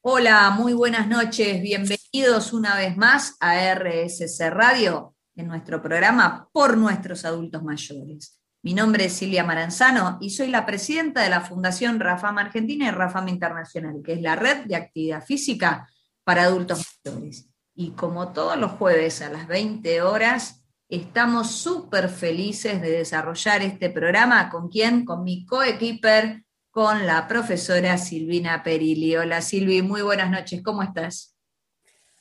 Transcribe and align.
Hola, 0.00 0.50
muy 0.50 0.74
buenas 0.74 1.08
noches. 1.08 1.60
Bienvenidos 1.60 2.52
una 2.52 2.76
vez 2.76 2.96
más 2.96 3.36
a 3.40 3.74
RSC 3.74 4.48
Radio 4.48 5.16
en 5.34 5.48
nuestro 5.48 5.82
programa 5.82 6.48
Por 6.52 6.76
nuestros 6.76 7.24
adultos 7.24 7.64
mayores. 7.64 8.40
Mi 8.62 8.74
nombre 8.74 9.06
es 9.06 9.14
Silvia 9.14 9.42
Maranzano 9.42 10.16
y 10.20 10.30
soy 10.30 10.48
la 10.48 10.64
presidenta 10.64 11.22
de 11.22 11.30
la 11.30 11.40
Fundación 11.40 11.98
Rafam 11.98 12.38
Argentina 12.38 12.86
y 12.86 12.92
Rafam 12.92 13.26
Internacional, 13.26 14.00
que 14.04 14.12
es 14.12 14.22
la 14.22 14.36
red 14.36 14.66
de 14.66 14.76
actividad 14.76 15.24
física 15.24 15.88
para 16.22 16.44
adultos 16.44 16.86
mayores. 17.04 17.48
Y 17.74 17.90
como 17.90 18.32
todos 18.32 18.56
los 18.56 18.70
jueves 18.72 19.20
a 19.20 19.30
las 19.30 19.48
20 19.48 20.00
horas, 20.02 20.64
estamos 20.88 21.50
súper 21.50 22.08
felices 22.08 22.80
de 22.80 22.92
desarrollar 22.92 23.62
este 23.62 23.90
programa. 23.90 24.48
¿Con 24.48 24.68
quién? 24.68 25.04
Con 25.04 25.24
mi 25.24 25.44
coequiper 25.44 26.44
con 26.78 27.08
la 27.08 27.26
profesora 27.26 27.98
Silvina 27.98 28.62
Perilli. 28.62 29.16
Hola 29.16 29.42
Silvi, 29.42 29.82
muy 29.82 30.00
buenas 30.00 30.30
noches, 30.30 30.62
¿cómo 30.62 30.84
estás? 30.84 31.34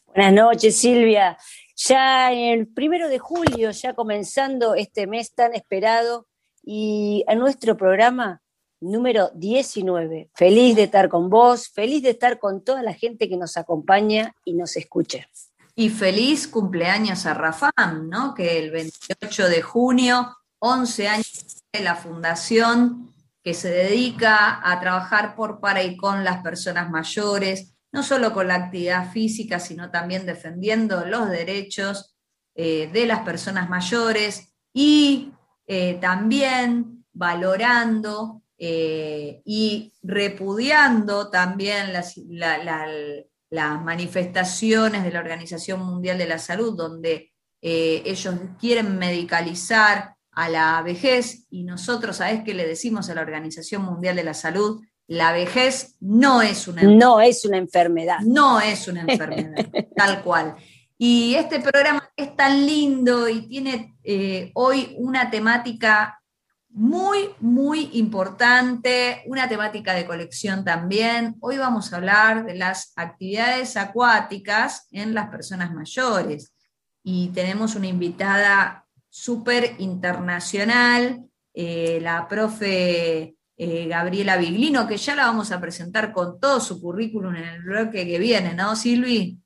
Buenas 0.07 0.33
noches 0.33 0.75
Silvia. 0.75 1.37
Ya 1.75 2.33
el 2.33 2.65
primero 2.65 3.07
de 3.07 3.19
julio, 3.19 3.69
ya 3.69 3.93
comenzando 3.93 4.73
este 4.73 5.05
mes 5.05 5.35
tan 5.35 5.53
esperado 5.53 6.25
y 6.63 7.23
a 7.27 7.35
nuestro 7.35 7.77
programa 7.77 8.41
número 8.79 9.29
19. 9.35 10.31
Feliz 10.33 10.75
de 10.75 10.83
estar 10.85 11.07
con 11.07 11.29
vos, 11.29 11.69
feliz 11.69 12.01
de 12.01 12.09
estar 12.09 12.39
con 12.39 12.63
toda 12.63 12.81
la 12.81 12.95
gente 12.95 13.29
que 13.29 13.37
nos 13.37 13.57
acompaña 13.57 14.33
y 14.43 14.55
nos 14.55 14.75
escucha. 14.75 15.29
Y 15.75 15.91
feliz 15.91 16.47
cumpleaños 16.47 17.27
a 17.27 17.35
Rafam, 17.35 18.09
¿no? 18.09 18.33
Que 18.33 18.57
el 18.57 18.71
28 18.71 19.49
de 19.49 19.61
junio, 19.61 20.35
11 20.57 21.07
años 21.07 21.61
de 21.71 21.81
la 21.81 21.95
fundación, 21.95 23.13
que 23.47 23.53
se 23.53 23.69
dedica 23.69 24.59
a 24.61 24.77
trabajar 24.81 25.33
por, 25.33 25.61
para 25.61 25.81
y 25.81 25.95
con 25.95 26.25
las 26.25 26.43
personas 26.43 26.89
mayores, 26.89 27.77
no 27.93 28.03
solo 28.03 28.33
con 28.33 28.49
la 28.49 28.55
actividad 28.55 29.09
física, 29.09 29.57
sino 29.57 29.89
también 29.89 30.25
defendiendo 30.25 31.05
los 31.05 31.29
derechos 31.29 32.17
eh, 32.55 32.89
de 32.91 33.05
las 33.05 33.21
personas 33.21 33.69
mayores 33.69 34.53
y 34.73 35.31
eh, 35.65 35.97
también 36.01 37.05
valorando 37.13 38.41
eh, 38.57 39.41
y 39.45 39.93
repudiando 40.03 41.29
también 41.29 41.93
las, 41.93 42.17
las, 42.17 43.81
manifestaciones 43.81 45.05
de 45.05 45.11
la 45.11 45.19
Organización 45.19 45.85
Mundial 45.85 46.17
de 46.17 46.27
la 46.27 46.37
Salud, 46.37 46.75
donde 46.75 47.31
ellos 47.61 48.35
quieren 48.59 48.97
medicalizar 48.97 50.16
a 50.37 50.49
la 50.49 50.83
vejez 50.83 51.47
y 51.49 51.63
nosotros, 51.63 52.17
¿sabes 52.17 52.43
qué 52.43 52.53
le 52.53 52.67
decimos 52.67 53.09
a 53.09 53.15
la 53.15 53.21
Organización 53.21 53.81
Mundial 53.81 54.15
de 54.15 54.23
la 54.23 54.35
Salud? 54.35 54.83
La 55.07 55.31
vejez 55.31 55.95
no 55.99 56.43
es 56.43 56.67
una 56.67 56.81
enfermedad. 56.81 57.07
No 57.07 57.19
es 57.19 57.43
una 57.43 57.57
enfermedad. 57.57 58.19
No 58.19 58.61
es 58.61 58.87
una 58.87 59.01
enfermedad, 59.01 59.65
tal 59.95 60.21
cual. 60.21 60.55
Y 60.95 61.33
este 61.33 61.59
programa 61.59 62.07
es 62.15 62.35
tan 62.35 62.67
lindo 62.67 63.27
y 63.27 63.47
tiene 63.47 63.95
eh, 64.03 64.51
hoy 64.53 64.93
una 64.99 65.31
temática 65.31 66.21
muy, 66.69 67.31
muy 67.39 67.89
importante, 67.93 69.23
una 69.25 69.49
temática 69.49 69.95
de 69.95 70.05
colección 70.05 70.63
también. 70.63 71.35
Hoy 71.39 71.57
vamos 71.57 71.91
a 71.91 71.95
hablar 71.95 72.45
de 72.45 72.53
las 72.53 72.93
actividades 72.95 73.75
acuáticas 73.75 74.87
en 74.91 75.15
las 75.15 75.29
personas 75.29 75.73
mayores. 75.73 76.53
Y 77.01 77.29
tenemos 77.29 77.73
una 77.73 77.87
invitada 77.87 78.86
súper 79.17 79.75
internacional, 79.79 81.25
eh, 81.51 81.97
la 82.01 82.27
profe 82.27 83.35
eh, 83.57 83.87
Gabriela 83.87 84.37
Biglino, 84.37 84.87
que 84.87 84.97
ya 84.97 85.15
la 85.15 85.25
vamos 85.25 85.51
a 85.51 85.59
presentar 85.59 86.13
con 86.13 86.39
todo 86.39 86.59
su 86.59 86.79
currículum 86.79 87.35
en 87.35 87.45
el 87.45 87.63
bloque 87.63 88.05
que 88.05 88.19
viene, 88.19 88.53
¿no, 88.53 88.75
Silvi? 88.75 89.39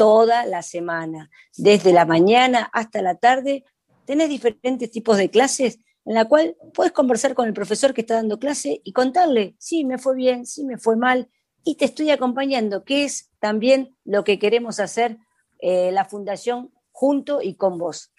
toda 0.01 0.47
la 0.47 0.63
semana, 0.63 1.29
desde 1.59 1.93
la 1.93 2.07
mañana 2.07 2.71
hasta 2.73 3.03
la 3.03 3.17
tarde. 3.17 3.67
Tenés 4.07 4.31
diferentes 4.31 4.91
tipos 4.91 5.19
de 5.19 5.29
clases 5.29 5.79
en 6.07 6.15
la 6.15 6.25
cual 6.25 6.57
puedes 6.73 6.93
conversar 6.93 7.35
con 7.35 7.47
el 7.47 7.53
profesor 7.53 7.93
que 7.93 8.01
está 8.01 8.15
dando 8.15 8.39
clase 8.39 8.81
y 8.83 8.95
contarle, 8.95 9.57
sí, 9.59 9.85
me 9.85 9.99
fue 9.99 10.17
bien, 10.17 10.47
sí, 10.47 10.65
me 10.65 10.79
fue 10.79 10.97
mal, 10.97 11.29
y 11.65 11.75
te 11.75 11.85
estoy 11.85 12.11
acompañando, 12.11 12.83
que 12.83 13.05
es 13.05 13.29
también 13.41 13.95
lo 14.07 14.25
que 14.25 14.39
queremos 14.39 14.81
hacer 14.81 15.19
eh, 15.59 15.93
la 15.93 16.07
fundación 16.07 16.73
junto 16.93 17.43
y 17.43 17.57
con 17.57 17.77
vos. 17.77 18.11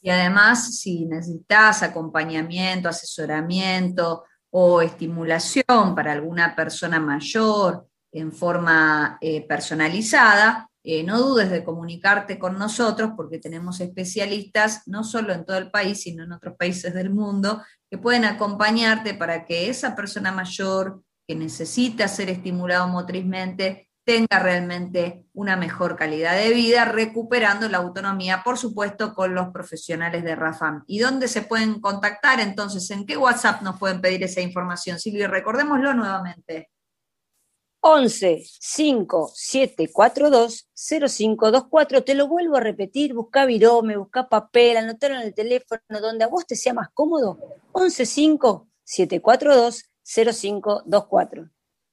Y 0.00 0.10
además, 0.10 0.78
si 0.78 1.06
necesitas 1.06 1.82
acompañamiento, 1.82 2.88
asesoramiento 2.88 4.22
o 4.50 4.80
estimulación 4.80 5.96
para 5.96 6.12
alguna 6.12 6.54
persona 6.54 7.00
mayor 7.00 7.88
en 8.12 8.30
forma 8.30 9.18
eh, 9.20 9.44
personalizada, 9.44 10.70
eh, 10.88 11.02
no 11.02 11.20
dudes 11.20 11.50
de 11.50 11.64
comunicarte 11.64 12.38
con 12.38 12.56
nosotros 12.60 13.10
porque 13.16 13.40
tenemos 13.40 13.80
especialistas 13.80 14.82
no 14.86 15.02
solo 15.02 15.32
en 15.32 15.44
todo 15.44 15.58
el 15.58 15.68
país, 15.68 16.02
sino 16.02 16.22
en 16.22 16.30
otros 16.30 16.54
países 16.56 16.94
del 16.94 17.10
mundo 17.10 17.60
que 17.90 17.98
pueden 17.98 18.24
acompañarte 18.24 19.14
para 19.14 19.46
que 19.46 19.68
esa 19.68 19.96
persona 19.96 20.30
mayor 20.30 21.02
que 21.26 21.34
necesita 21.34 22.06
ser 22.06 22.30
estimulado 22.30 22.86
motrizmente 22.86 23.90
tenga 24.04 24.38
realmente 24.38 25.24
una 25.32 25.56
mejor 25.56 25.96
calidad 25.96 26.36
de 26.36 26.50
vida, 26.50 26.84
recuperando 26.84 27.68
la 27.68 27.78
autonomía, 27.78 28.42
por 28.44 28.56
supuesto, 28.56 29.12
con 29.12 29.34
los 29.34 29.48
profesionales 29.48 30.22
de 30.22 30.36
RAFAM. 30.36 30.84
¿Y 30.86 31.00
dónde 31.00 31.26
se 31.26 31.42
pueden 31.42 31.80
contactar 31.80 32.38
entonces? 32.38 32.88
¿En 32.92 33.04
qué 33.04 33.16
WhatsApp 33.16 33.62
nos 33.62 33.76
pueden 33.80 34.00
pedir 34.00 34.22
esa 34.22 34.40
información? 34.40 35.00
Silvia, 35.00 35.26
recordémoslo 35.26 35.94
nuevamente. 35.94 36.68
11 37.88 38.42
5 38.44 39.30
7 39.32 39.90
4 39.92 40.30
2 40.30 40.68
0 40.74 41.08
5 41.08 41.50
2 41.52 41.64
4. 41.70 42.02
Te 42.02 42.14
lo 42.14 42.26
vuelvo 42.26 42.56
a 42.56 42.60
repetir, 42.60 43.14
busca 43.14 43.46
virome, 43.46 43.96
busca 43.96 44.28
papel, 44.28 44.76
anotalo 44.76 45.14
en 45.14 45.20
el 45.22 45.34
teléfono 45.34 45.80
donde 46.00 46.24
a 46.24 46.26
vos 46.26 46.44
te 46.46 46.56
sea 46.56 46.74
más 46.74 46.88
cómodo. 46.92 47.38
11 47.70 48.04
5 48.04 48.68
7 48.82 49.20
4 49.20 49.56
2 49.56 49.84
0 50.02 50.32
5 50.32 50.82
2 50.84 51.06
4. 51.06 51.48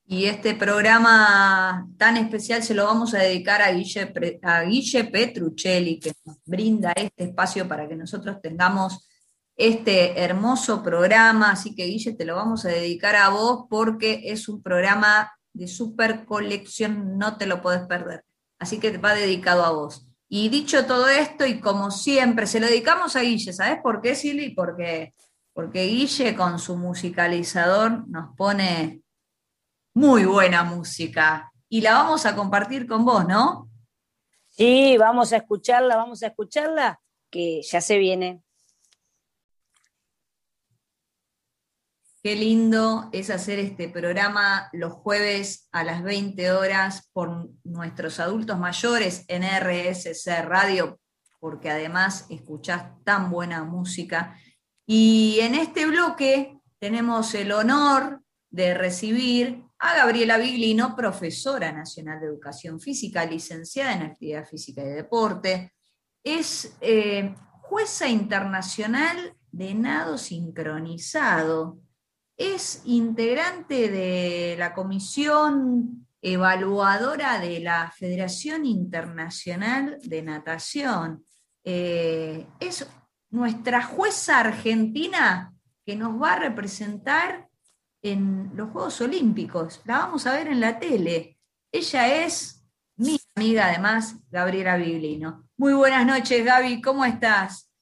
Y 0.07 0.25
este 0.25 0.55
programa 0.55 1.87
tan 1.97 2.17
especial 2.17 2.63
se 2.63 2.73
lo 2.73 2.85
vamos 2.85 3.13
a 3.13 3.19
dedicar 3.19 3.61
a 3.61 3.71
Guille, 3.71 4.11
a 4.41 4.63
Guille 4.63 5.03
Petruccelli, 5.05 5.99
que 5.99 6.11
nos 6.25 6.37
brinda 6.43 6.91
este 6.93 7.25
espacio 7.25 7.67
para 7.67 7.87
que 7.87 7.95
nosotros 7.95 8.41
tengamos 8.41 9.07
este 9.55 10.19
hermoso 10.19 10.81
programa. 10.81 11.51
Así 11.51 11.75
que 11.75 11.85
Guille, 11.85 12.13
te 12.13 12.25
lo 12.25 12.35
vamos 12.35 12.65
a 12.65 12.69
dedicar 12.69 13.15
a 13.15 13.29
vos 13.29 13.67
porque 13.69 14.23
es 14.25 14.49
un 14.49 14.63
programa 14.63 15.31
de 15.53 15.67
super 15.67 16.25
colección, 16.25 17.17
no 17.17 17.37
te 17.37 17.45
lo 17.45 17.61
puedes 17.61 17.83
perder. 17.87 18.25
Así 18.59 18.79
que 18.79 18.97
va 18.97 19.13
dedicado 19.13 19.63
a 19.63 19.71
vos. 19.71 20.07
Y 20.29 20.49
dicho 20.49 20.85
todo 20.85 21.09
esto, 21.09 21.45
y 21.45 21.59
como 21.59 21.91
siempre, 21.91 22.47
se 22.47 22.59
lo 22.59 22.67
dedicamos 22.67 23.15
a 23.15 23.21
Guille, 23.21 23.53
¿sabes 23.53 23.79
por 23.81 24.01
qué, 24.01 24.15
Silvi? 24.15 24.49
Porque, 24.49 25.13
porque 25.53 25.85
Guille 25.85 26.35
con 26.35 26.59
su 26.59 26.75
musicalizador 26.75 28.07
nos 28.07 28.35
pone 28.35 29.01
muy 29.93 30.25
buena 30.25 30.63
música 30.63 31.51
y 31.69 31.81
la 31.81 31.93
vamos 31.93 32.25
a 32.25 32.35
compartir 32.35 32.87
con 32.87 33.05
vos, 33.05 33.27
¿no? 33.27 33.69
Sí, 34.49 34.97
vamos 34.97 35.33
a 35.33 35.37
escucharla, 35.37 35.95
vamos 35.95 36.21
a 36.21 36.27
escucharla, 36.27 36.99
que 37.31 37.61
ya 37.63 37.81
se 37.81 37.97
viene. 37.97 38.42
Qué 42.23 42.37
lindo 42.37 43.09
es 43.11 43.29
hacer 43.29 43.59
este 43.59 43.89
programa 43.89 44.69
los 44.71 44.93
jueves 44.93 45.67
a 45.73 45.83
las 45.83 46.03
20 46.03 46.53
horas 46.53 47.09
por 47.11 47.49
nuestros 47.65 48.21
adultos 48.21 48.57
mayores 48.57 49.25
en 49.27 49.43
RSC 49.43 50.41
Radio, 50.45 51.01
porque 51.41 51.69
además 51.69 52.25
escuchás 52.29 52.85
tan 53.03 53.29
buena 53.29 53.65
música. 53.65 54.39
Y 54.87 55.39
en 55.41 55.53
este 55.53 55.85
bloque 55.85 56.57
tenemos 56.79 57.35
el 57.35 57.51
honor 57.51 58.21
de 58.49 58.73
recibir 58.73 59.65
a 59.77 59.93
Gabriela 59.93 60.37
Biglino, 60.37 60.95
profesora 60.95 61.73
nacional 61.73 62.21
de 62.21 62.27
Educación 62.27 62.79
Física, 62.79 63.25
licenciada 63.25 63.95
en 63.95 64.03
Actividad 64.03 64.47
Física 64.47 64.81
y 64.81 64.91
Deporte. 64.91 65.73
Es 66.23 66.73
eh, 66.79 67.35
jueza 67.63 68.07
internacional 68.07 69.35
de 69.51 69.75
nado 69.75 70.17
sincronizado. 70.17 71.82
Es 72.37 72.81
integrante 72.85 73.89
de 73.89 74.55
la 74.57 74.73
comisión 74.73 76.07
evaluadora 76.21 77.39
de 77.39 77.59
la 77.59 77.91
Federación 77.91 78.65
Internacional 78.65 79.97
de 80.01 80.21
Natación. 80.21 81.25
Eh, 81.63 82.47
es 82.59 82.87
nuestra 83.29 83.83
jueza 83.83 84.39
argentina 84.39 85.53
que 85.85 85.95
nos 85.95 86.21
va 86.21 86.33
a 86.33 86.39
representar 86.39 87.49
en 88.01 88.51
los 88.55 88.69
Juegos 88.71 89.01
Olímpicos. 89.01 89.81
La 89.85 89.99
vamos 89.99 90.25
a 90.25 90.33
ver 90.33 90.47
en 90.47 90.59
la 90.59 90.79
tele. 90.79 91.37
Ella 91.71 92.23
es 92.23 92.65
mi 92.95 93.19
amiga, 93.35 93.67
además, 93.67 94.15
Gabriela 94.29 94.77
Biblino. 94.77 95.49
Muy 95.57 95.73
buenas 95.73 96.05
noches, 96.05 96.45
Gaby, 96.45 96.81
¿cómo 96.81 97.03
estás? 97.05 97.72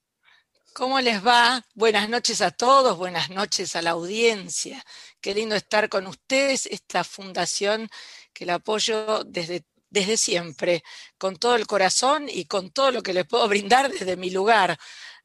¿Cómo 0.74 1.02
les 1.02 1.26
va? 1.26 1.66
Buenas 1.74 2.08
noches 2.08 2.42
a 2.42 2.50
todos, 2.50 2.98
buenas 2.98 3.30
noches 3.30 3.76
a 3.76 3.82
la 3.82 3.90
audiencia. 3.90 4.82
Qué 5.20 5.34
lindo 5.34 5.54
estar 5.54 5.90
con 5.90 6.08
ustedes, 6.08 6.66
esta 6.66 7.04
fundación 7.04 7.90
que 8.32 8.46
la 8.46 8.56
apoyo 8.56 9.26
desde, 9.26 9.66
desde 9.90 10.16
siempre, 10.16 10.82
con 11.18 11.36
todo 11.36 11.58
el 11.58 11.68
corazón 11.68 12.28
y 12.30 12.46
con 12.46 12.72
todo 12.72 12.92
lo 12.92 13.04
que 13.04 13.12
les 13.14 13.28
puedo 13.28 13.50
brindar 13.50 13.92
desde 13.92 14.16
mi 14.16 14.30
lugar. 14.30 14.78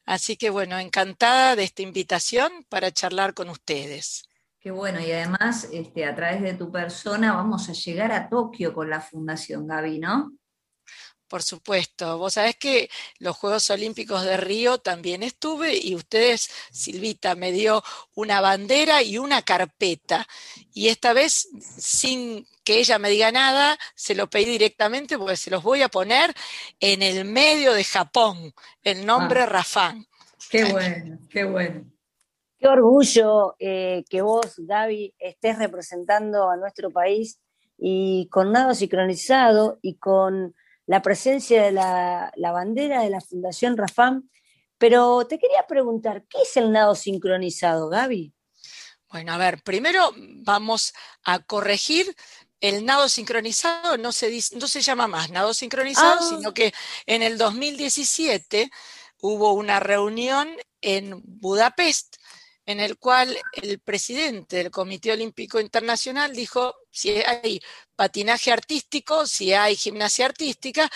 Así 0.05 0.35
que 0.35 0.49
bueno, 0.49 0.77
encantada 0.79 1.55
de 1.55 1.63
esta 1.63 1.81
invitación 1.81 2.65
para 2.67 2.91
charlar 2.91 3.33
con 3.33 3.49
ustedes. 3.49 4.25
Qué 4.59 4.71
bueno, 4.71 4.99
y 4.99 5.09
además 5.13 5.69
este, 5.71 6.05
a 6.05 6.13
través 6.13 6.41
de 6.41 6.55
tu 6.55 6.69
persona 6.73 7.33
vamos 7.33 7.69
a 7.69 7.73
llegar 7.73 8.11
a 8.11 8.27
Tokio 8.27 8.73
con 8.73 8.89
la 8.89 8.99
Fundación 8.99 9.65
Gaby, 9.65 9.99
¿no? 9.99 10.29
Por 11.27 11.43
supuesto, 11.43 12.17
vos 12.17 12.33
sabés 12.33 12.55
que 12.55 12.89
los 13.19 13.35
Juegos 13.35 13.69
Olímpicos 13.69 14.23
de 14.23 14.37
Río 14.37 14.77
también 14.77 15.23
estuve 15.23 15.77
y 15.77 15.95
ustedes, 15.95 16.49
Silvita, 16.71 17.35
me 17.35 17.51
dio 17.51 17.83
una 18.15 18.39
bandera 18.39 19.01
y 19.01 19.17
una 19.17 19.41
carpeta. 19.41 20.25
Y 20.73 20.87
esta 20.87 21.11
vez, 21.13 21.49
sin 21.59 22.47
que 22.63 22.79
ella 22.79 22.97
me 22.97 23.09
diga 23.09 23.31
nada, 23.31 23.77
se 23.95 24.15
lo 24.15 24.29
pedí 24.29 24.45
directamente 24.45 25.17
porque 25.17 25.35
se 25.35 25.51
los 25.51 25.63
voy 25.63 25.81
a 25.81 25.89
poner 25.89 26.33
en 26.79 27.01
el 27.01 27.25
medio 27.25 27.73
de 27.73 27.83
Japón, 27.83 28.53
el 28.83 29.05
nombre 29.05 29.41
ah. 29.41 29.45
Rafán. 29.47 30.05
Qué 30.49 30.63
bueno, 30.65 31.19
qué 31.29 31.43
bueno. 31.43 31.85
Qué 32.57 32.67
orgullo 32.67 33.55
eh, 33.59 34.03
que 34.09 34.21
vos, 34.21 34.55
Gaby, 34.57 35.13
estés 35.19 35.59
representando 35.59 36.49
a 36.49 36.57
nuestro 36.57 36.89
país 36.89 37.39
y 37.77 38.27
con 38.31 38.51
nado 38.51 38.73
sincronizado 38.73 39.77
y 39.81 39.97
con 39.97 40.55
la 40.87 41.01
presencia 41.01 41.63
de 41.63 41.71
la, 41.71 42.31
bandera 42.51 43.03
de 43.03 43.11
la 43.11 43.21
Fundación 43.21 43.77
Rafam. 43.77 44.27
Pero 44.79 45.27
te 45.27 45.37
quería 45.37 45.65
preguntar, 45.67 46.25
¿qué 46.27 46.41
es 46.41 46.57
el 46.57 46.71
nado 46.71 46.95
sincronizado, 46.95 47.89
Gaby? 47.89 48.33
Bueno, 49.09 49.33
a 49.33 49.37
ver, 49.37 49.61
primero 49.63 50.11
vamos 50.15 50.93
a 51.23 51.39
corregir 51.39 52.15
el 52.59 52.85
nado 52.85 53.07
sincronizado 53.07 53.97
no 53.97 54.11
se, 54.11 54.35
no 54.53 54.67
se 54.67 54.81
llama 54.81 55.07
más 55.07 55.29
nado 55.29 55.53
sincronizado, 55.53 56.19
ah. 56.19 56.27
sino 56.27 56.53
que 56.55 56.73
en 57.05 57.21
el 57.21 57.37
2017 57.37 58.71
hubo 59.21 59.53
una 59.53 59.79
reunión 59.79 60.49
en 60.81 61.21
Budapest 61.23 62.17
en 62.67 62.81
el 62.81 62.97
cual 62.97 63.35
el 63.53 63.79
presidente 63.79 64.57
del 64.57 64.71
Comité 64.71 65.13
Olímpico 65.13 65.59
Internacional 65.59 66.35
dijo, 66.35 66.75
si 66.91 67.11
hay 67.11 67.61
patinaje 67.95 68.51
artístico, 68.51 69.25
si 69.25 69.53
hay 69.53 69.77
gimnasia 69.77 70.25
artística, 70.25 70.89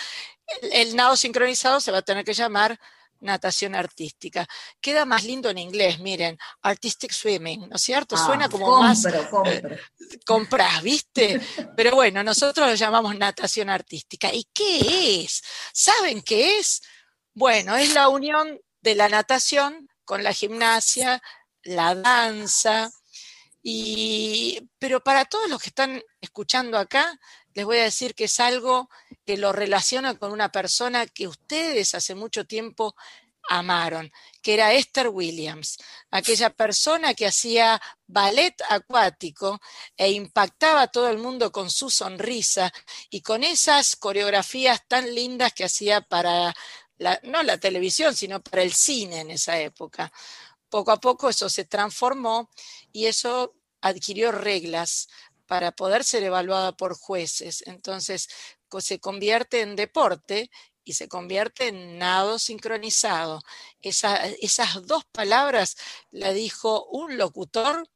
el, 0.70 0.94
nado 0.94 1.16
sincronizado 1.16 1.80
se 1.80 1.90
va 1.90 1.98
a 1.98 2.02
tener 2.02 2.26
que 2.26 2.34
llamar 2.34 2.78
natación 3.20 3.74
artística. 3.74 4.46
Queda 4.82 5.06
más 5.06 5.24
lindo 5.24 5.48
en 5.48 5.56
inglés, 5.56 5.98
miren, 5.98 6.36
artistic 6.60 7.10
swimming, 7.10 7.66
¿no 7.70 7.76
es 7.76 7.82
cierto? 7.82 8.16
Ah, 8.16 8.26
Suena 8.26 8.48
como 8.50 8.78
más... 8.78 9.06
Eh, 9.06 9.62
compras, 10.26 10.82
¿viste? 10.82 11.40
Pero 11.74 11.94
bueno, 11.94 12.22
nosotros 12.22 12.68
lo 12.68 12.74
llamamos 12.74 13.16
natación 13.16 13.70
artística. 13.70 14.30
¿Y 14.30 14.46
qué 14.52 15.22
es? 15.22 15.42
¿Saben 15.72 16.20
qué 16.20 16.58
es? 16.58 16.82
Bueno, 17.32 17.76
es 17.76 17.94
la 17.94 18.10
unión 18.10 18.60
de 18.82 18.94
la 18.94 19.08
natación 19.08 19.88
con 20.04 20.22
la 20.22 20.34
gimnasia, 20.34 21.22
la 21.64 21.94
danza. 21.94 22.90
Y, 23.62 24.68
pero 24.78 25.02
para 25.02 25.24
todos 25.24 25.48
los 25.48 25.62
que 25.62 25.68
están 25.68 26.02
escuchando 26.20 26.78
acá, 26.78 27.18
les 27.54 27.64
voy 27.64 27.78
a 27.78 27.84
decir 27.84 28.14
que 28.14 28.24
es 28.24 28.40
algo 28.40 28.88
que 29.24 29.36
lo 29.36 29.52
relaciona 29.52 30.18
con 30.18 30.32
una 30.32 30.50
persona 30.50 31.06
que 31.06 31.28
ustedes 31.28 31.94
hace 31.94 32.14
mucho 32.14 32.46
tiempo 32.46 32.94
amaron, 33.48 34.10
que 34.40 34.54
era 34.54 34.72
Esther 34.72 35.08
Williams, 35.08 35.76
aquella 36.10 36.50
persona 36.50 37.14
que 37.14 37.26
hacía 37.26 37.80
ballet 38.06 38.54
acuático 38.68 39.60
e 39.96 40.12
impactaba 40.12 40.82
a 40.82 40.86
todo 40.88 41.08
el 41.08 41.18
mundo 41.18 41.50
con 41.50 41.70
su 41.70 41.90
sonrisa 41.90 42.72
y 43.10 43.20
con 43.20 43.42
esas 43.42 43.96
coreografías 43.96 44.82
tan 44.86 45.12
lindas 45.14 45.52
que 45.52 45.64
hacía 45.64 46.00
para 46.00 46.54
no 47.24 47.42
la 47.42 47.58
televisión, 47.58 48.14
sino 48.14 48.40
para 48.40 48.62
el 48.62 48.72
cine 48.72 49.20
en 49.20 49.32
esa 49.32 49.58
época 49.58 50.12
poco 50.72 50.90
a 50.90 51.00
poco 51.00 51.28
eso 51.28 51.50
se 51.50 51.66
transformó 51.66 52.48
y 52.92 53.04
eso 53.04 53.54
adquirió 53.82 54.32
reglas 54.32 55.08
para 55.46 55.72
poder 55.72 56.02
ser 56.02 56.22
evaluada 56.22 56.72
por 56.72 56.96
jueces. 56.96 57.62
Entonces 57.66 58.30
se 58.78 58.98
convierte 58.98 59.60
en 59.60 59.76
deporte 59.76 60.50
y 60.82 60.94
se 60.94 61.08
convierte 61.08 61.68
en 61.68 61.98
nado 61.98 62.38
sincronizado. 62.38 63.42
esas 63.82 64.86
dos 64.86 65.04
palabras 65.04 65.76
la 66.10 66.32
dijo 66.32 66.86
un 66.86 67.18
locutor 67.18 67.86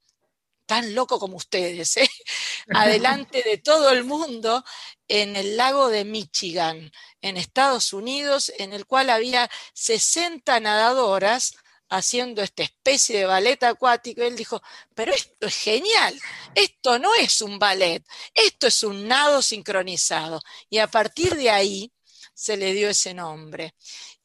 tan 0.66 0.94
loco 0.94 1.18
como 1.18 1.38
ustedes, 1.38 1.96
¿eh? 1.96 2.10
adelante 2.74 3.42
de 3.42 3.56
todo 3.56 3.90
el 3.90 4.04
mundo 4.04 4.62
en 5.08 5.34
el 5.36 5.56
lago 5.56 5.88
de 5.88 6.04
Michigan, 6.04 6.92
en 7.22 7.38
Estados 7.38 7.94
Unidos, 7.94 8.52
en 8.58 8.74
el 8.74 8.84
cual 8.84 9.08
había 9.08 9.48
60 9.72 10.60
nadadoras 10.60 11.54
haciendo 11.88 12.42
esta 12.42 12.62
especie 12.62 13.18
de 13.18 13.26
ballet 13.26 13.62
acuático, 13.62 14.22
él 14.22 14.36
dijo, 14.36 14.62
pero 14.94 15.12
esto 15.12 15.46
es 15.46 15.56
genial, 15.56 16.18
esto 16.54 16.98
no 16.98 17.14
es 17.14 17.40
un 17.40 17.58
ballet, 17.58 18.04
esto 18.34 18.66
es 18.66 18.82
un 18.82 19.06
nado 19.08 19.42
sincronizado. 19.42 20.40
Y 20.68 20.78
a 20.78 20.88
partir 20.88 21.34
de 21.34 21.50
ahí 21.50 21.92
se 22.36 22.56
le 22.56 22.74
dio 22.74 22.90
ese 22.90 23.14
nombre. 23.14 23.74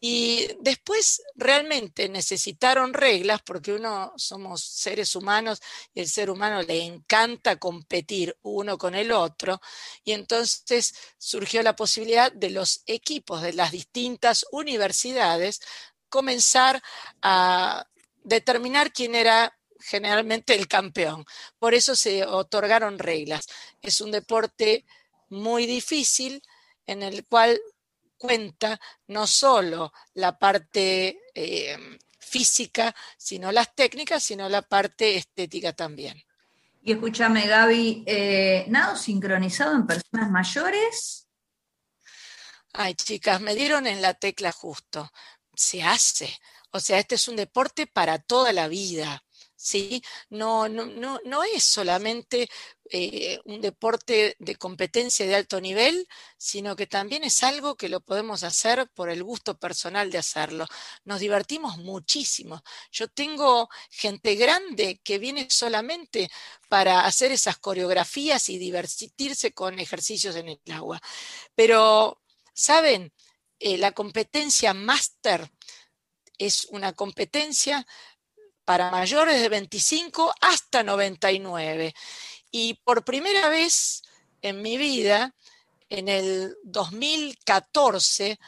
Y 0.03 0.49
después 0.61 1.21
realmente 1.35 2.09
necesitaron 2.09 2.93
reglas 2.93 3.41
porque 3.43 3.71
uno 3.71 4.11
somos 4.17 4.63
seres 4.63 5.15
humanos 5.15 5.61
y 5.93 6.01
el 6.01 6.09
ser 6.09 6.31
humano 6.31 6.63
le 6.63 6.83
encanta 6.83 7.57
competir 7.57 8.35
uno 8.41 8.77
con 8.77 8.95
el 8.95 9.11
otro. 9.11 9.61
Y 10.03 10.13
entonces 10.13 10.93
surgió 11.19 11.61
la 11.61 11.75
posibilidad 11.75 12.31
de 12.31 12.49
los 12.49 12.81
equipos 12.87 13.43
de 13.43 13.53
las 13.53 13.71
distintas 13.71 14.45
universidades 14.51 15.61
comenzar 16.11 16.83
a 17.23 17.87
determinar 18.23 18.93
quién 18.93 19.15
era 19.15 19.57
generalmente 19.79 20.53
el 20.53 20.67
campeón. 20.67 21.25
Por 21.57 21.73
eso 21.73 21.95
se 21.95 22.23
otorgaron 22.23 22.99
reglas. 22.99 23.47
Es 23.81 24.01
un 24.01 24.11
deporte 24.11 24.85
muy 25.29 25.65
difícil 25.65 26.43
en 26.85 27.01
el 27.01 27.25
cual 27.25 27.59
cuenta 28.17 28.79
no 29.07 29.25
solo 29.25 29.91
la 30.13 30.37
parte 30.37 31.19
eh, 31.33 31.97
física, 32.19 32.93
sino 33.17 33.51
las 33.51 33.73
técnicas, 33.73 34.21
sino 34.21 34.47
la 34.47 34.61
parte 34.61 35.15
estética 35.15 35.73
también. 35.73 36.21
Y 36.83 36.93
escúchame, 36.93 37.47
Gaby, 37.47 38.03
eh, 38.05 38.65
¿nado 38.69 38.95
sincronizado 38.95 39.75
en 39.75 39.87
personas 39.87 40.29
mayores? 40.29 41.27
Ay, 42.73 42.95
chicas, 42.95 43.41
me 43.41 43.55
dieron 43.55 43.85
en 43.85 44.01
la 44.01 44.13
tecla 44.13 44.51
justo 44.51 45.11
se 45.55 45.83
hace. 45.83 46.37
O 46.71 46.79
sea, 46.79 46.99
este 46.99 47.15
es 47.15 47.27
un 47.27 47.35
deporte 47.35 47.87
para 47.87 48.19
toda 48.19 48.53
la 48.53 48.67
vida. 48.67 49.23
¿sí? 49.61 50.01
No, 50.29 50.67
no, 50.67 50.85
no, 50.85 51.19
no 51.23 51.43
es 51.43 51.63
solamente 51.63 52.49
eh, 52.89 53.39
un 53.45 53.61
deporte 53.61 54.35
de 54.39 54.55
competencia 54.55 55.25
de 55.25 55.35
alto 55.35 55.61
nivel, 55.61 56.07
sino 56.37 56.75
que 56.75 56.87
también 56.87 57.23
es 57.23 57.43
algo 57.43 57.75
que 57.75 57.87
lo 57.89 58.01
podemos 58.01 58.43
hacer 58.43 58.89
por 58.95 59.09
el 59.09 59.23
gusto 59.23 59.57
personal 59.57 60.09
de 60.11 60.17
hacerlo. 60.17 60.65
Nos 61.05 61.19
divertimos 61.19 61.77
muchísimo. 61.77 62.63
Yo 62.91 63.07
tengo 63.07 63.69
gente 63.91 64.35
grande 64.35 64.99
que 65.03 65.19
viene 65.19 65.47
solamente 65.49 66.29
para 66.67 67.05
hacer 67.05 67.31
esas 67.31 67.57
coreografías 67.59 68.49
y 68.49 68.57
divertirse 68.57 69.53
con 69.53 69.79
ejercicios 69.79 70.35
en 70.35 70.49
el 70.49 70.59
agua. 70.71 70.99
Pero, 71.55 72.21
¿saben? 72.53 73.13
Eh, 73.63 73.77
la 73.77 73.91
competencia 73.91 74.73
máster 74.73 75.51
es 76.39 76.65
una 76.71 76.93
competencia 76.93 77.85
para 78.65 78.89
mayores 78.89 79.39
de 79.39 79.49
25 79.49 80.33
hasta 80.41 80.81
99. 80.81 81.93
Y 82.49 82.73
por 82.83 83.05
primera 83.05 83.49
vez 83.49 84.01
en 84.41 84.63
mi 84.63 84.77
vida, 84.77 85.35
en 85.89 86.07
el 86.07 86.57
2014, 86.63 88.39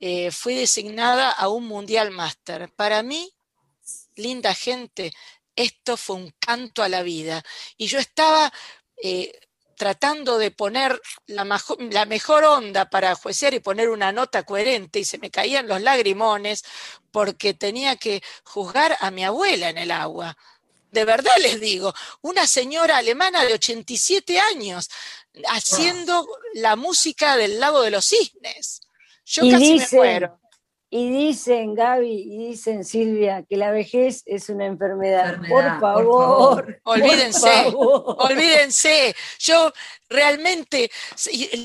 eh, 0.00 0.30
fui 0.32 0.56
designada 0.56 1.30
a 1.30 1.48
un 1.48 1.68
Mundial 1.68 2.10
Master. 2.10 2.72
Para 2.74 3.04
mí, 3.04 3.32
linda 4.16 4.52
gente, 4.52 5.12
esto 5.54 5.96
fue 5.96 6.16
un 6.16 6.34
canto 6.40 6.82
a 6.82 6.88
la 6.88 7.02
vida. 7.02 7.44
Y 7.76 7.86
yo 7.86 8.00
estaba 8.00 8.52
eh, 9.00 9.32
tratando 9.76 10.38
de 10.38 10.50
poner 10.50 11.00
la, 11.26 11.44
mejor 12.06 12.44
onda 12.44 12.88
para 12.90 13.14
juecear 13.14 13.54
y 13.54 13.60
poner 13.60 13.90
una 13.90 14.10
nota 14.10 14.42
coherente 14.42 14.98
y 14.98 15.04
se 15.04 15.18
me 15.18 15.30
caían 15.30 15.68
los 15.68 15.80
lagrimones 15.82 16.64
porque 17.10 17.54
tenía 17.54 17.96
que 17.96 18.22
juzgar 18.42 18.96
a 19.00 19.10
mi 19.10 19.24
abuela 19.24 19.68
en 19.68 19.78
el 19.78 19.90
agua. 19.90 20.36
De 20.90 21.04
verdad 21.04 21.32
les 21.40 21.60
digo, 21.60 21.94
una 22.22 22.46
señora 22.46 22.96
alemana 22.96 23.44
de 23.44 23.54
87 23.54 24.40
años 24.40 24.90
haciendo 25.48 26.26
la 26.54 26.76
música 26.76 27.36
del 27.36 27.60
lago 27.60 27.82
de 27.82 27.90
los 27.90 28.06
cisnes. 28.06 28.80
Yo 29.26 29.42
casi 29.50 29.74
me 29.74 29.88
muero. 29.92 30.40
Y 30.88 31.10
dicen, 31.10 31.74
Gaby, 31.74 32.12
y 32.12 32.48
dicen, 32.50 32.84
Silvia, 32.84 33.42
que 33.42 33.56
la 33.56 33.72
vejez 33.72 34.22
es 34.24 34.48
una 34.48 34.66
enfermedad. 34.66 35.40
por, 35.48 35.80
favor, 35.80 36.80
Olvídense, 36.84 37.72
olvídense. 37.74 39.16
Yo 39.40 39.72
realmente, 40.08 40.88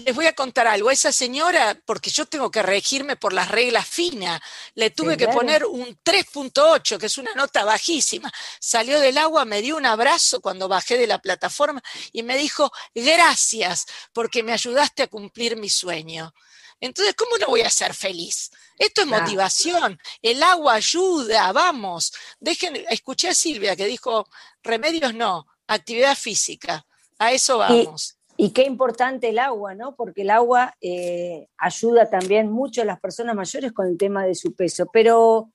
les 0.06 0.16
voy 0.16 0.26
a 0.26 0.34
contar 0.34 0.66
algo. 0.66 0.90
Esa 0.90 1.12
señora, 1.12 1.80
porque 1.86 2.10
yo 2.10 2.26
tengo 2.26 2.50
que 2.50 2.64
regirme 2.64 3.16
por 3.16 3.32
las 3.32 3.52
reglas 3.52 3.88
finas, 3.88 4.42
le 4.74 4.90
tuve 4.90 5.18
que 5.18 5.28
poner 5.28 5.66
un 5.66 5.96
3.8, 6.04 6.98
que 6.98 7.06
es 7.06 7.18
una 7.20 7.36
nota 7.36 7.64
bajísima. 7.64 8.32
Salió 8.60 9.00
del 9.00 9.20
agua, 9.20 9.46
me 9.46 9.62
dio 9.62 9.78
un 9.78 9.86
abrazo 9.86 10.42
cuando 10.42 10.68
bajé 10.68 10.98
de 10.98 11.06
la 11.06 11.20
plataforma 11.20 11.84
y 12.12 12.24
me 12.24 12.38
dijo, 12.38 12.72
gracias, 12.96 13.86
porque 14.14 14.42
me 14.42 14.54
ayudaste 14.54 15.04
a 15.04 15.08
cumplir 15.08 15.58
mi 15.58 15.70
sueño. 15.70 16.34
Entonces, 16.80 17.14
¿cómo 17.14 17.38
no 17.38 17.48
voy 17.48 17.62
a 17.62 17.70
ser 17.70 17.94
feliz? 17.94 18.50
Esto 18.78 19.02
es 19.02 19.08
motivación, 19.08 20.00
el 20.22 20.42
agua 20.42 20.76
ayuda, 20.76 21.52
vamos. 21.52 22.14
Dejen, 22.40 22.76
escuché 22.90 23.30
a 23.30 23.34
Silvia 23.34 23.76
que 23.76 23.86
dijo, 23.86 24.28
remedios 24.64 25.14
no, 25.14 25.46
actividad 25.68 26.16
física, 26.16 26.86
a 27.20 27.32
eso 27.32 27.60
vamos. 27.60 28.18
Y, 28.38 28.52
qué 28.52 28.64
importante 28.64 29.30
el 29.30 29.38
agua, 29.38 29.76
¿no? 29.76 29.96
Porque 29.96 30.24
el 30.24 30.32
agua 30.32 30.76
eh, 30.82 31.48
ayuda 31.58 32.10
también 32.10 32.52
mucho 32.52 32.82
a 32.82 32.86
las 32.86 33.00
personas 33.00 33.36
mayores 33.36 33.72
con 33.72 33.86
el 33.86 33.98
tema 33.98 34.26
de 34.26 34.34
su 34.34 34.56
peso. 34.56 34.88
Pero 34.92 35.52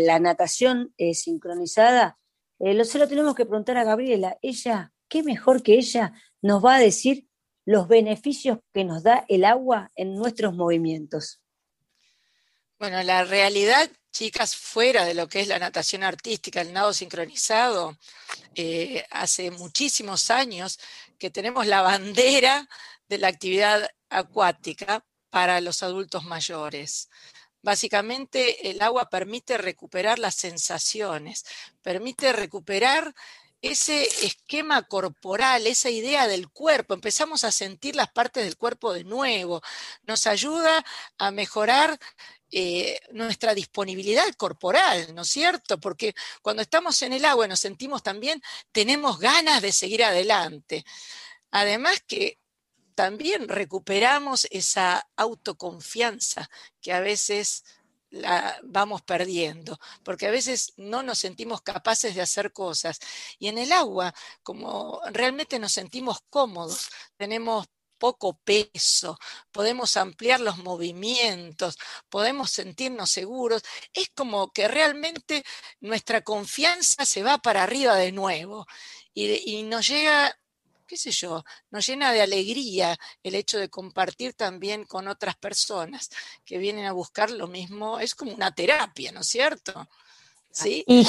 la 0.05 0.19
natación 0.19 0.93
sincronizada, 1.13 2.17
eh, 2.59 2.73
lo, 2.73 2.85
se 2.85 2.97
lo 2.97 3.09
tenemos 3.09 3.35
que 3.35 3.45
preguntar 3.45 3.77
a 3.77 3.83
Gabriela. 3.83 4.37
Ella, 4.41 4.93
qué 5.09 5.21
mejor 5.21 5.63
que 5.63 5.73
ella, 5.73 6.13
nos 6.41 6.63
va 6.63 6.75
a 6.75 6.79
decir 6.79 7.27
los 7.65 7.89
beneficios 7.89 8.59
que 8.73 8.85
nos 8.85 9.03
da 9.03 9.25
el 9.27 9.43
agua 9.43 9.91
en 9.95 10.15
nuestros 10.15 10.55
movimientos. 10.55 11.41
Bueno, 12.79 13.03
la 13.03 13.25
realidad 13.25 13.89
chicas 14.15 14.55
fuera 14.55 15.03
de 15.03 15.13
lo 15.13 15.27
que 15.27 15.41
es 15.41 15.49
la 15.49 15.59
natación 15.59 16.01
artística, 16.01 16.61
el 16.61 16.71
nado 16.71 16.93
sincronizado, 16.93 17.97
eh, 18.55 19.05
hace 19.09 19.51
muchísimos 19.51 20.31
años 20.31 20.79
que 21.19 21.29
tenemos 21.29 21.67
la 21.67 21.81
bandera 21.81 22.65
de 23.09 23.17
la 23.17 23.27
actividad 23.27 23.89
acuática 24.09 25.03
para 25.29 25.59
los 25.59 25.83
adultos 25.83 26.23
mayores. 26.23 27.09
Básicamente 27.61 28.69
el 28.69 28.81
agua 28.81 29.09
permite 29.09 29.57
recuperar 29.57 30.17
las 30.17 30.35
sensaciones, 30.35 31.43
permite 31.81 32.31
recuperar 32.31 33.13
ese 33.61 34.03
esquema 34.25 34.83
corporal, 34.83 35.67
esa 35.67 35.89
idea 35.89 36.27
del 36.27 36.49
cuerpo, 36.49 36.93
empezamos 36.93 37.43
a 37.43 37.51
sentir 37.51 37.95
las 37.95 38.11
partes 38.11 38.45
del 38.45 38.57
cuerpo 38.57 38.93
de 38.93 39.03
nuevo, 39.03 39.61
nos 40.03 40.27
ayuda 40.27 40.85
a 41.17 41.31
mejorar 41.31 41.99
eh, 42.51 42.99
nuestra 43.11 43.53
disponibilidad 43.53 44.27
corporal, 44.37 45.13
¿no 45.15 45.23
es 45.23 45.29
cierto? 45.29 45.79
Porque 45.79 46.13
cuando 46.41 46.61
estamos 46.61 47.01
en 47.01 47.13
el 47.13 47.25
agua 47.25 47.47
nos 47.47 47.59
sentimos 47.59 48.03
también, 48.03 48.41
tenemos 48.71 49.19
ganas 49.19 49.61
de 49.61 49.71
seguir 49.71 50.03
adelante. 50.03 50.85
Además 51.51 52.03
que 52.07 52.39
también 52.95 53.47
recuperamos 53.49 54.47
esa 54.51 55.07
autoconfianza 55.15 56.49
que 56.81 56.93
a 56.93 57.01
veces 57.01 57.63
la 58.09 58.57
vamos 58.63 59.01
perdiendo, 59.01 59.77
porque 60.03 60.27
a 60.27 60.31
veces 60.31 60.73
no 60.77 61.03
nos 61.03 61.19
sentimos 61.19 61.61
capaces 61.61 62.15
de 62.15 62.21
hacer 62.21 62.53
cosas. 62.53 62.99
Y 63.39 63.49
en 63.49 63.57
el 63.57 63.71
agua, 63.73 64.13
como 64.43 65.01
realmente 65.11 65.59
nos 65.59 65.73
sentimos 65.73 66.19
cómodos, 66.29 66.87
tenemos 67.17 67.67
poco 68.05 68.37
peso, 68.43 69.17
podemos 69.51 69.97
ampliar 69.97 70.39
los 70.39 70.59
movimientos, 70.59 71.75
podemos 72.07 72.51
sentirnos 72.51 73.09
seguros. 73.09 73.63
Es 73.93 74.11
como 74.13 74.53
que 74.53 74.67
realmente 74.67 75.43
nuestra 75.79 76.21
confianza 76.21 77.03
se 77.03 77.23
va 77.23 77.39
para 77.39 77.63
arriba 77.63 77.95
de 77.95 78.11
nuevo 78.11 78.67
y, 79.15 79.63
nos 79.63 79.87
llega 79.87 80.37
qué 80.87 80.97
sé 80.97 81.09
yo, 81.09 81.43
nos 81.71 81.87
llena 81.87 82.13
de 82.13 82.21
alegría 82.21 82.95
el 83.23 83.33
hecho 83.33 83.57
de 83.57 83.71
compartir 83.71 84.35
también 84.35 84.85
con 84.85 85.07
otras 85.07 85.35
personas 85.35 86.11
que 86.45 86.59
vienen 86.59 86.85
a 86.85 86.91
buscar 86.91 87.31
lo 87.31 87.47
mismo, 87.47 87.99
es 87.99 88.13
como 88.13 88.33
una 88.33 88.53
terapia, 88.53 89.11
¿no 89.11 89.21
es 89.21 89.27
cierto? 89.27 89.89
Y, 90.63 91.03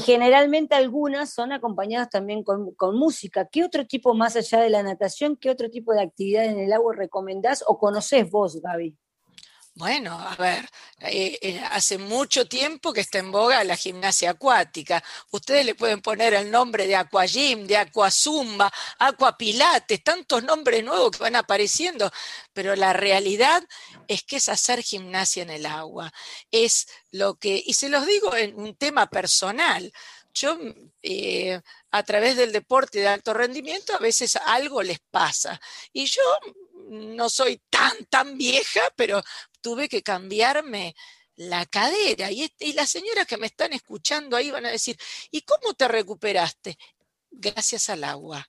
generalmente 0.00 0.74
algunas 0.74 1.30
son 1.30 1.52
acompañadas 1.52 2.10
también 2.10 2.42
con, 2.42 2.74
música. 2.98 3.46
¿Qué 3.46 3.64
otro 3.64 3.86
tipo, 3.86 4.14
más 4.14 4.36
allá 4.36 4.60
de 4.60 4.70
la 4.70 4.82
natación, 4.82 5.36
qué 5.36 5.50
otro 5.50 5.70
tipo 5.70 5.92
de 5.92 6.02
actividad 6.02 6.44
en 6.44 6.58
el 6.58 6.72
agua 6.72 6.94
recomendás 6.96 7.62
o 7.66 7.78
conocés 7.78 8.28
vos, 8.30 8.60
Gaby? 8.60 8.96
Bueno, 9.78 10.18
a 10.18 10.34
ver, 10.34 10.68
eh, 11.02 11.38
eh, 11.40 11.60
hace 11.70 11.98
mucho 11.98 12.48
tiempo 12.48 12.92
que 12.92 13.00
está 13.00 13.18
en 13.20 13.30
boga 13.30 13.62
la 13.62 13.76
gimnasia 13.76 14.30
acuática. 14.30 15.04
Ustedes 15.30 15.64
le 15.64 15.76
pueden 15.76 16.00
poner 16.02 16.34
el 16.34 16.50
nombre 16.50 16.88
de 16.88 16.96
aquagym, 16.96 17.64
de 17.64 17.76
aquazumba, 17.76 18.72
aquapilates, 18.98 20.02
tantos 20.02 20.42
nombres 20.42 20.82
nuevos 20.82 21.12
que 21.12 21.22
van 21.22 21.36
apareciendo, 21.36 22.10
pero 22.52 22.74
la 22.74 22.92
realidad 22.92 23.62
es 24.08 24.24
que 24.24 24.38
es 24.38 24.48
hacer 24.48 24.82
gimnasia 24.82 25.44
en 25.44 25.50
el 25.50 25.64
agua. 25.64 26.12
Es 26.50 26.88
lo 27.12 27.36
que, 27.36 27.62
y 27.64 27.74
se 27.74 27.88
los 27.88 28.04
digo 28.04 28.34
en 28.34 28.58
un 28.58 28.74
tema 28.74 29.08
personal. 29.08 29.92
Yo, 30.34 30.58
eh, 31.02 31.60
a 31.92 32.02
través 32.02 32.36
del 32.36 32.50
deporte 32.50 32.98
de 32.98 33.08
alto 33.08 33.32
rendimiento, 33.32 33.94
a 33.94 33.98
veces 33.98 34.36
algo 34.44 34.82
les 34.82 34.98
pasa. 34.98 35.60
Y 35.92 36.06
yo 36.06 36.22
no 36.88 37.30
soy 37.30 37.60
tan, 37.70 38.04
tan 38.06 38.36
vieja, 38.38 38.80
pero 38.96 39.22
tuve 39.60 39.88
que 39.88 40.02
cambiarme 40.02 40.94
la 41.36 41.66
cadera. 41.66 42.30
Y, 42.30 42.52
y 42.58 42.72
las 42.72 42.90
señoras 42.90 43.26
que 43.26 43.36
me 43.36 43.46
están 43.46 43.72
escuchando 43.72 44.36
ahí 44.36 44.50
van 44.50 44.66
a 44.66 44.70
decir, 44.70 44.98
¿y 45.30 45.42
cómo 45.42 45.74
te 45.74 45.88
recuperaste? 45.88 46.78
Gracias 47.30 47.88
al 47.90 48.04
agua 48.04 48.48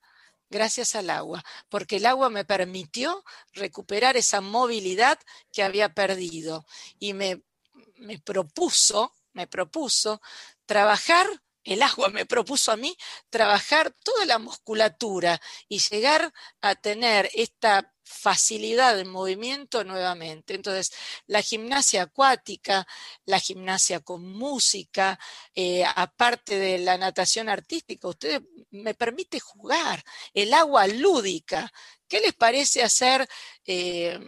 gracias 0.49 0.95
al 0.95 1.09
agua, 1.09 1.43
porque 1.69 1.97
el 1.97 2.05
agua 2.05 2.29
me 2.29 2.45
permitió 2.45 3.23
recuperar 3.53 4.17
esa 4.17 4.41
movilidad 4.41 5.19
que 5.51 5.63
había 5.63 5.93
perdido 5.93 6.65
y 6.97 7.13
me, 7.13 7.43
me, 7.97 8.19
propuso, 8.19 9.13
me 9.33 9.47
propuso 9.47 10.21
trabajar, 10.65 11.27
el 11.63 11.81
agua 11.83 12.09
me 12.09 12.25
propuso 12.25 12.71
a 12.71 12.77
mí 12.77 12.97
trabajar 13.29 13.93
toda 14.03 14.25
la 14.25 14.39
musculatura 14.39 15.39
y 15.67 15.79
llegar 15.79 16.33
a 16.61 16.75
tener 16.75 17.29
esta 17.33 17.93
facilidad 18.09 18.95
de 18.95 19.05
movimiento 19.05 19.83
nuevamente. 19.83 20.55
Entonces, 20.55 20.91
la 21.27 21.43
gimnasia 21.43 22.03
acuática, 22.03 22.87
la 23.25 23.39
gimnasia 23.39 23.99
con 23.99 24.25
música, 24.25 25.19
eh, 25.53 25.85
aparte 25.85 26.57
de 26.57 26.79
la 26.79 26.97
natación 26.97 27.49
artística, 27.49 28.07
usted 28.07 28.41
me 28.71 28.95
permite 28.95 29.39
jugar, 29.39 30.03
el 30.33 30.53
agua 30.55 30.87
lúdica. 30.87 31.71
¿Qué 32.07 32.19
les 32.19 32.33
parece 32.33 32.81
hacer? 32.81 33.29
Eh, 33.63 34.19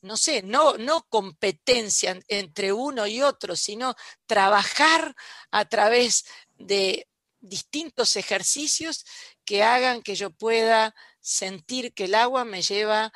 no 0.00 0.16
sé, 0.16 0.42
no, 0.42 0.78
no 0.78 1.06
competencia 1.08 2.18
entre 2.28 2.72
uno 2.72 3.06
y 3.06 3.20
otro, 3.20 3.54
sino 3.54 3.94
trabajar 4.26 5.14
a 5.50 5.66
través 5.66 6.24
de 6.56 7.06
distintos 7.40 8.16
ejercicios 8.16 9.04
que 9.44 9.62
hagan 9.62 10.02
que 10.02 10.14
yo 10.14 10.30
pueda 10.30 10.94
sentir 11.24 11.94
que 11.94 12.04
el 12.04 12.14
agua 12.14 12.44
me 12.44 12.60
lleva 12.60 13.10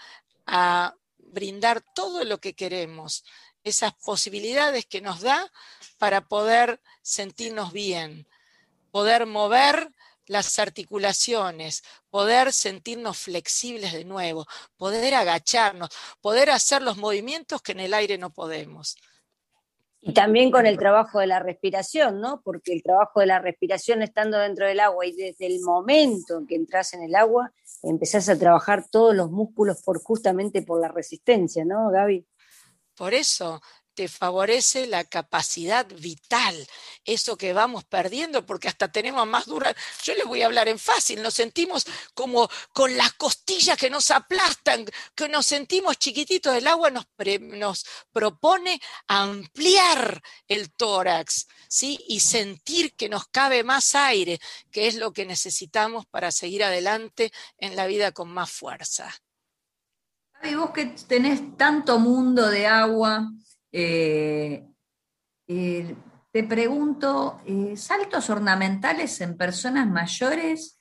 a 0.47 0.95
brindar 1.19 1.83
todo 1.95 2.25
lo 2.25 2.39
que 2.39 2.55
queremos, 2.55 3.23
esas 3.65 3.93
posibilidades 3.93 4.87
que 4.87 5.03
nos 5.03 5.21
da 5.21 5.53
para 5.99 6.23
poder 6.23 6.81
sentirnos 7.03 7.71
bien, 7.71 8.27
poder 8.91 9.27
mover 9.27 9.93
las 10.27 10.59
articulaciones, 10.59 11.85
poder 12.09 12.55
sentirnos 12.55 13.19
flexibles 13.19 13.93
de 13.93 14.07
nuevo, 14.07 14.47
poder 14.79 15.15
agacharnos, 15.15 15.91
poder 16.23 16.49
hacer 16.49 16.81
los 16.81 16.97
movimientos 16.97 17.61
que 17.61 17.73
en 17.73 17.81
el 17.81 17.93
aire 17.93 18.17
no 18.17 18.31
podemos. 18.31 18.97
Y 20.01 20.15
también 20.15 20.51
con 20.51 20.65
el 20.65 20.79
trabajo 20.79 21.19
de 21.19 21.27
la 21.27 21.41
respiración, 21.41 22.21
¿no? 22.21 22.41
Porque 22.43 22.73
el 22.73 22.83
trabajo 22.83 23.21
de 23.21 23.27
la 23.27 23.41
respiración 23.41 24.01
estando 24.01 24.39
dentro 24.39 24.67
del 24.67 24.81
agua 24.81 25.05
y 25.05 25.13
desde 25.13 25.47
el 25.47 25.61
momento 25.61 26.39
en 26.39 26.47
que 26.47 26.55
entras 26.55 26.95
en 26.95 27.03
el 27.03 27.15
agua, 27.17 27.53
empezás 27.83 28.29
a 28.29 28.39
trabajar 28.39 28.87
todos 28.91 29.15
los 29.15 29.31
músculos 29.31 29.83
por 29.83 30.03
justamente 30.03 30.63
por 30.63 30.81
la 30.81 30.89
resistencia, 30.89 31.65
¿no, 31.65 31.91
Gaby? 31.91 32.27
Por 32.97 33.15
eso, 33.15 33.61
te 33.99 34.07
favorece 34.07 34.87
la 34.87 35.03
capacidad 35.03 35.85
vital, 35.89 36.55
eso 37.05 37.37
que 37.37 37.53
vamos 37.53 37.83
perdiendo 37.83 38.47
porque 38.47 38.69
hasta 38.69 38.93
tenemos 38.93 39.27
más 39.27 39.47
dura. 39.47 39.75
Yo 40.05 40.15
les 40.15 40.25
voy 40.25 40.41
a 40.41 40.47
hablar 40.47 40.69
en 40.69 40.79
fácil, 40.79 41.21
nos 41.21 41.35
sentimos 41.35 41.85
como 42.15 42.49
con 42.73 42.97
las 42.97 43.15
costillas 43.15 43.77
que 43.77 43.91
nos 43.91 44.13
aplastan, 44.13 44.87
que 45.17 45.29
nos 45.29 45.47
sentimos 45.47 45.99
chiquititos. 45.99 46.55
El 46.55 46.69
agua 46.69 46.93
nos, 46.93 47.07
propone 48.13 48.81
ampliar 49.09 50.23
el 50.47 50.71
tórax, 50.71 51.49
¿sí? 51.67 51.99
Y 52.07 52.21
sentir 52.21 52.95
que 52.95 53.09
nos 53.09 53.27
cabe 53.27 53.65
más 53.65 53.97
aire, 53.97 54.39
que 54.71 54.87
es 54.87 54.95
lo 54.95 55.13
que 55.13 55.27
necesitamos 55.27 56.07
para 56.07 56.31
seguir 56.31 56.63
adelante 56.63 57.33
en 57.57 57.75
la 57.75 57.89
vida 57.89 58.13
con 58.13 58.29
más 58.29 58.49
fuerza. 58.49 59.13
Y 60.45 60.55
vos 60.55 60.71
que 60.71 60.87
tenés 60.87 61.57
tanto 61.57 61.99
mundo 61.99 62.49
de 62.49 62.69
agua, 62.69 63.29
eh, 63.73 64.65
eh, 65.47 65.97
te 66.31 66.45
pregunto, 66.45 67.41
eh, 67.47 67.77
¿saltos 67.77 68.29
ornamentales 68.31 69.21
en 69.21 69.37
personas 69.37 69.87
mayores? 69.87 70.79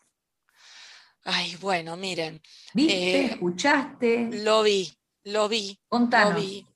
Ay, 1.24 1.56
bueno, 1.58 1.98
miren. 1.98 2.42
¿Viste? 2.74 3.26
¿Escuchaste? 3.26 4.30
Lo 4.44 4.64
vi, 4.64 4.92
lo 5.24 5.50
vi. 5.50 5.80
Contanos. 5.88 6.34
Lo 6.34 6.40
vi. 6.40 6.68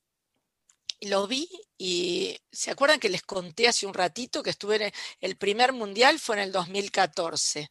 Lo 1.02 1.28
vi 1.28 1.50
y 1.78 2.38
se 2.52 2.70
acuerdan 2.70 3.00
que 3.00 3.10
les 3.10 3.24
conté 3.24 3.68
hace 3.68 3.88
un 3.88 3.94
ratito 3.94 4.44
que 4.44 4.52
estuve 4.52 4.76
en 4.76 4.92
el 5.20 5.36
primer 5.36 5.74
mundial 5.74 6.20
fue 6.20 6.36
en 6.36 6.44
el 6.44 6.52
2014 6.52 7.70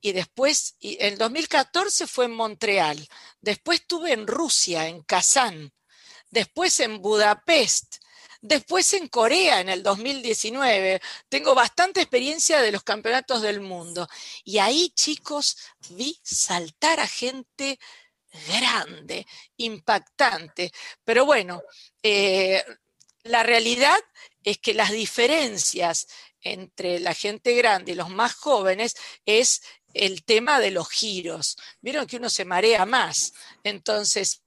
y 0.00 0.12
después, 0.12 0.76
en 0.80 1.12
el 1.12 1.18
2014 1.18 2.06
fue 2.06 2.26
en 2.26 2.34
Montreal, 2.34 3.08
después 3.40 3.80
estuve 3.80 4.12
en 4.12 4.26
Rusia, 4.26 4.88
en 4.88 5.02
Kazán, 5.02 5.72
después 6.30 6.78
en 6.80 7.00
Budapest, 7.00 7.96
después 8.40 8.92
en 8.94 9.08
Corea 9.08 9.60
en 9.60 9.68
el 9.68 9.82
2019. 9.82 11.00
Tengo 11.28 11.54
bastante 11.54 12.00
experiencia 12.00 12.60
de 12.60 12.72
los 12.72 12.82
campeonatos 12.82 13.42
del 13.42 13.60
mundo. 13.60 14.08
Y 14.44 14.58
ahí, 14.58 14.90
chicos, 14.90 15.56
vi 15.90 16.18
saltar 16.22 17.00
a 17.00 17.06
gente 17.06 17.78
grande, 18.48 19.26
impactante. 19.56 20.72
Pero 21.04 21.24
bueno, 21.24 21.62
eh, 22.02 22.62
la 23.24 23.42
realidad 23.42 23.98
es 24.44 24.58
que 24.58 24.74
las 24.74 24.92
diferencias 24.92 26.06
entre 26.40 27.00
la 27.00 27.14
gente 27.14 27.54
grande 27.54 27.92
y 27.92 27.94
los 27.96 28.10
más 28.10 28.34
jóvenes 28.34 28.94
es 29.26 29.62
el 29.94 30.24
tema 30.24 30.60
de 30.60 30.70
los 30.70 30.88
giros. 30.88 31.56
Vieron 31.80 32.06
que 32.06 32.16
uno 32.16 32.30
se 32.30 32.44
marea 32.44 32.86
más. 32.86 33.32
Entonces, 33.64 34.42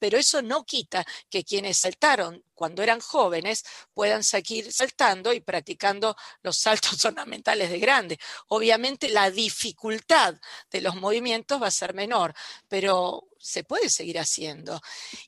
pero 0.00 0.18
eso 0.18 0.42
no 0.42 0.64
quita 0.64 1.04
que 1.28 1.44
quienes 1.44 1.76
saltaron 1.76 2.44
cuando 2.60 2.82
eran 2.82 3.00
jóvenes 3.00 3.64
puedan 3.94 4.22
seguir 4.22 4.70
saltando 4.70 5.32
y 5.32 5.40
practicando 5.40 6.14
los 6.42 6.58
saltos 6.58 7.02
ornamentales 7.06 7.70
de 7.70 7.78
grande. 7.78 8.18
Obviamente 8.48 9.08
la 9.08 9.30
dificultad 9.30 10.34
de 10.70 10.82
los 10.82 10.94
movimientos 10.96 11.62
va 11.62 11.68
a 11.68 11.70
ser 11.70 11.94
menor, 11.94 12.34
pero 12.68 13.28
se 13.38 13.64
puede 13.64 13.88
seguir 13.88 14.18
haciendo. 14.18 14.78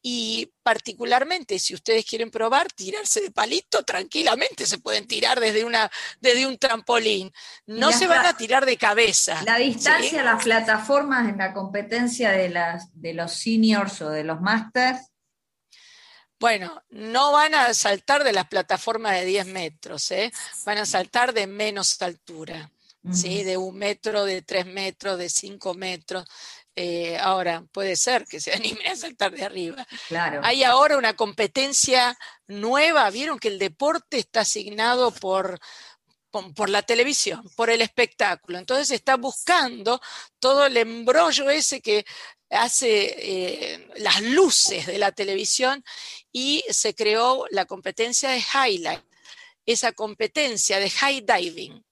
Y 0.03 0.53
particularmente 0.63 1.59
si 1.59 1.73
ustedes 1.73 2.05
quieren 2.05 2.31
probar 2.31 2.71
tirarse 2.71 3.23
de 3.23 3.31
palito, 3.31 3.83
tranquilamente 3.83 4.67
se 4.67 4.77
pueden 4.77 5.07
tirar 5.07 5.41
desde, 5.41 5.65
una, 5.65 5.91
desde 6.21 6.47
un 6.47 6.59
trampolín. 6.59 7.33
No 7.65 7.93
se 7.93 8.09
van 8.09 8.27
a 8.27 8.37
tirar 8.37 8.67
de 8.67 8.77
cabeza. 8.77 9.43
La 9.47 9.57
distancia, 9.57 10.23
las 10.23 10.45
plataformas 10.45 11.31
en 11.31 11.39
la 11.39 11.55
competencia 11.55 12.31
de, 12.33 12.51
las, 12.51 12.91
de 12.93 13.15
los 13.15 13.33
seniors 13.33 14.03
o 14.03 14.11
de 14.11 14.23
los 14.25 14.43
masters 14.43 15.12
bueno, 16.43 16.83
no 16.91 17.31
van 17.31 17.55
a 17.55 17.73
saltar 17.73 18.25
de 18.25 18.33
las 18.33 18.49
plataformas 18.49 19.13
de 19.13 19.25
10 19.25 19.47
metros, 19.47 20.11
¿eh? 20.11 20.33
van 20.65 20.79
a 20.79 20.87
saltar 20.87 21.33
de 21.33 21.47
menos 21.47 22.03
altura, 22.03 22.69
¿sí? 23.13 23.45
de 23.45 23.57
un 23.57 23.77
metro, 23.77 24.25
de 24.25 24.43
tres 24.43 24.67
metros, 24.67 25.19
de 25.19 25.31
cinco 25.31 25.75
metros. 25.75 26.27
Eh, 26.75 27.17
ahora, 27.17 27.63
puede 27.71 27.95
ser 27.95 28.27
que 28.27 28.41
se 28.41 28.53
animen 28.55 28.89
a 28.89 28.97
saltar 28.97 29.31
de 29.31 29.45
arriba. 29.45 29.87
Claro. 30.09 30.41
Hay 30.43 30.65
ahora 30.65 30.99
una 30.99 31.15
competencia 31.15 32.19
nueva, 32.49 33.09
vieron 33.11 33.39
que 33.39 33.47
el 33.47 33.61
deporte 33.61 34.19
está 34.19 34.41
asignado 34.41 35.13
por, 35.13 35.61
por 36.57 36.69
la 36.69 36.83
televisión, 36.83 37.49
por 37.55 37.71
el 37.71 37.83
espectáculo. 37.83 38.59
Entonces 38.59 38.91
está 38.91 39.15
buscando 39.17 40.01
todo 40.41 40.67
el 40.67 40.77
embrollo 40.77 41.51
ese 41.51 41.81
que 41.81 42.05
hace 42.53 43.15
eh, 43.75 43.89
las 43.97 44.21
luces 44.21 44.87
de 44.87 44.99
la 44.99 45.13
televisión 45.13 45.83
y 46.31 46.65
se 46.71 46.95
creó 46.95 47.47
la 47.51 47.65
competencia 47.65 48.31
de 48.31 48.43
highlight, 48.43 49.03
esa 49.67 49.93
competencia 49.93 50.79
de 50.79 50.91
high 50.91 51.23
diving. 51.23 51.85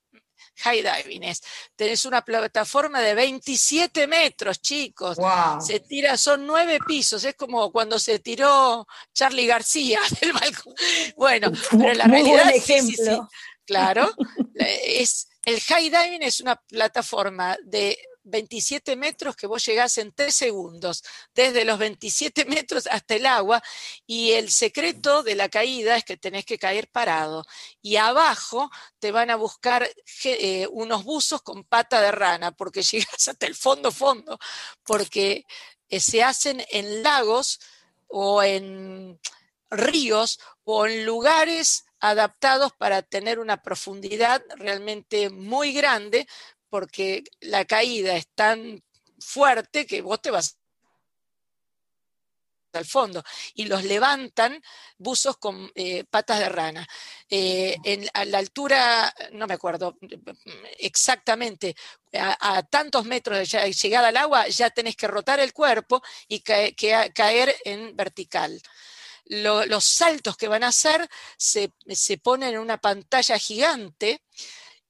High 0.63 0.83
diving 0.83 1.23
es, 1.23 1.43
tenés 1.75 2.05
una 2.05 2.23
plataforma 2.23 3.01
de 3.01 3.15
27 3.15 4.07
metros, 4.07 4.61
chicos. 4.61 5.17
Se 5.65 5.81
tira, 5.81 6.19
son 6.19 6.47
nueve 6.47 6.79
pisos, 6.87 7.25
es 7.25 7.35
como 7.35 7.73
cuando 7.73 7.99
se 7.99 8.19
tiró 8.19 8.87
Charlie 9.15 9.47
García 9.47 10.01
del 10.21 10.33
balcón. 10.33 10.75
Bueno, 11.17 11.51
pero 11.71 11.95
la 11.95 12.05
realidad 12.05 12.51
es 12.55 12.65
sí, 12.65 12.93
sí, 12.93 13.19
claro, 13.65 14.15
es 14.55 15.29
el 15.45 15.61
high 15.61 15.91
diving 15.91 16.23
es 16.23 16.41
una 16.41 16.57
plataforma 16.57 17.57
de 17.65 17.99
27 18.25 18.97
metros 18.97 19.37
que 19.37 19.47
vos 19.47 19.65
llegás 19.65 19.99
en 19.99 20.13
3 20.13 20.35
segundos, 20.35 21.03
desde 21.35 21.65
los 21.65 21.79
27 21.79 22.45
metros 22.47 22.87
hasta 22.91 23.15
el 23.15 23.27
agua, 23.27 23.63
y 24.07 24.33
el 24.33 24.51
secreto 24.51 25.23
de 25.23 25.35
la 25.35 25.49
caída 25.49 25.97
es 25.97 26.05
que 26.05 26.17
tenés 26.17 26.45
que 26.45 26.59
caer 26.59 26.89
parado. 26.89 27.45
Y 27.83 27.97
abajo 27.97 28.71
te 28.99 29.13
van 29.13 29.31
a 29.31 29.37
buscar 29.37 29.89
eh, 30.25 30.67
unos 30.71 31.05
buzos 31.05 31.43
con 31.43 31.65
pata 31.65 32.01
de 32.01 32.13
rana, 32.13 32.53
porque 32.53 32.83
llegas 32.91 33.29
hasta 33.29 33.47
el 33.47 33.55
fondo, 33.55 33.93
fondo, 33.93 34.39
porque 34.85 35.45
eh, 35.89 36.01
se 36.01 36.23
hacen 36.23 36.65
en 36.71 37.03
lagos 37.03 37.61
o 38.09 38.43
en 38.43 39.21
ríos 39.71 40.41
o 40.65 40.87
en 40.87 41.05
lugares 41.07 41.85
adaptados 42.01 42.73
para 42.73 43.03
tener 43.03 43.39
una 43.39 43.63
profundidad 43.63 44.43
realmente 44.57 45.31
muy 45.31 45.73
grande, 45.73 46.27
porque 46.71 47.25
la 47.41 47.65
caída 47.67 48.17
es 48.17 48.29
tan 48.35 48.83
fuerte 49.19 49.87
que 49.87 50.01
vos 50.01 50.23
te 50.23 50.31
vas 50.31 50.57
al 52.73 52.85
fondo 52.85 53.23
y 53.55 53.65
los 53.65 53.85
levantan 53.85 54.63
buzos 54.97 55.37
con 55.39 55.71
eh, 55.75 56.05
patas 56.05 56.39
de 56.39 56.49
rana. 56.49 56.87
Eh, 57.29 57.77
en, 57.85 58.09
a 58.15 58.25
la 58.25 58.39
altura, 58.39 59.13
no 59.33 59.47
me 59.47 59.55
acuerdo 59.55 59.97
exactamente, 60.79 61.75
a, 62.13 62.63
tantos 62.65 63.05
metros 63.05 63.39
de 63.39 63.73
llegada 63.73 64.09
al 64.09 64.17
agua 64.17 64.49
ya 64.49 64.71
tenés 64.71 64.97
que 64.97 65.09
rotar 65.09 65.41
el 65.41 65.53
cuerpo 65.53 66.03
y 66.29 66.41
caer 66.41 67.57
en 67.65 67.97
vertical. 67.97 68.61
los 69.27 69.85
saltos 69.85 70.37
que 70.37 70.49
van 70.49 70.65
a 70.65 70.69
hacer 70.69 71.09
se, 71.37 71.73
se 71.89 72.19
ponen 72.19 72.55
en 72.55 72.61
una 72.61 72.79
pantalla 72.79 73.39
gigante 73.39 74.23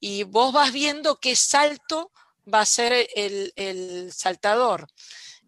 y 0.00 0.22
vos 0.24 0.52
vas 0.52 0.72
viendo 0.72 1.20
qué 1.20 1.36
salto 1.36 2.10
va 2.52 2.62
a 2.62 2.66
ser 2.66 3.06
el, 3.14 4.10
saltador. 4.12 4.86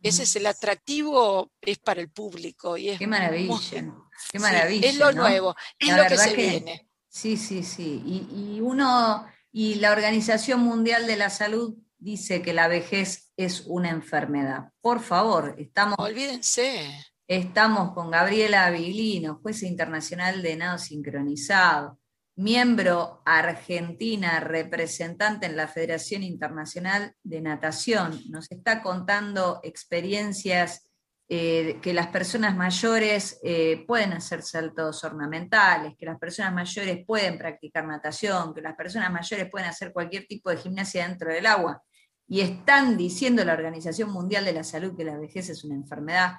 Ese 0.02 0.24
es 0.24 0.36
el 0.36 0.46
atractivo, 0.46 1.50
es 1.60 1.78
para 1.78 2.00
el 2.00 2.10
público. 2.10 2.76
Y 2.76 2.90
es 2.90 2.98
qué 2.98 3.06
maravilla, 3.06 3.94
qué 4.30 4.38
maravilla. 4.38 4.88
es 4.88 4.96
lo 4.98 5.12
nuevo, 5.12 5.56
es 5.78 5.96
lo 5.96 6.06
que 6.06 6.18
se 6.18 6.36
viene. 6.36 6.88
Sí, 7.08 7.36
sí, 7.36 7.62
sí. 7.62 8.02
Y, 8.04 8.60
uno, 8.60 9.26
y 9.50 9.76
la 9.76 9.92
Organización 9.92 10.60
Mundial 10.60 11.06
de 11.06 11.16
la 11.16 11.30
Salud 11.30 11.76
dice 11.98 12.42
que 12.42 12.52
la 12.52 12.68
vejez 12.68 13.32
es 13.36 13.64
una 13.66 13.90
enfermedad. 13.90 14.72
Por 14.80 15.00
favor, 15.00 15.54
estamos. 15.58 15.96
Olvídense. 15.98 16.90
Estamos 17.28 17.94
con 17.94 18.10
Gabriela 18.10 18.66
Avilino, 18.66 19.38
jueza 19.40 19.66
internacional 19.66 20.42
de 20.42 20.56
nado 20.56 20.78
sincronizado 20.78 22.01
miembro 22.42 23.22
argentina, 23.24 24.40
representante 24.40 25.46
en 25.46 25.56
la 25.56 25.68
Federación 25.68 26.22
Internacional 26.22 27.14
de 27.22 27.40
Natación. 27.40 28.20
Nos 28.28 28.50
está 28.50 28.82
contando 28.82 29.60
experiencias 29.62 30.88
eh, 31.28 31.78
que 31.80 31.94
las 31.94 32.08
personas 32.08 32.56
mayores 32.56 33.38
eh, 33.42 33.84
pueden 33.86 34.12
hacer 34.12 34.42
saltos 34.42 35.02
ornamentales, 35.04 35.94
que 35.96 36.04
las 36.04 36.18
personas 36.18 36.52
mayores 36.52 37.04
pueden 37.06 37.38
practicar 37.38 37.86
natación, 37.86 38.52
que 38.52 38.60
las 38.60 38.74
personas 38.74 39.10
mayores 39.10 39.48
pueden 39.48 39.68
hacer 39.68 39.92
cualquier 39.92 40.26
tipo 40.26 40.50
de 40.50 40.56
gimnasia 40.56 41.08
dentro 41.08 41.32
del 41.32 41.46
agua. 41.46 41.82
Y 42.28 42.40
están 42.40 42.96
diciendo 42.96 43.44
la 43.44 43.54
Organización 43.54 44.10
Mundial 44.10 44.44
de 44.44 44.52
la 44.52 44.64
Salud 44.64 44.96
que 44.96 45.04
la 45.04 45.16
vejez 45.16 45.48
es 45.48 45.64
una 45.64 45.74
enfermedad. 45.74 46.34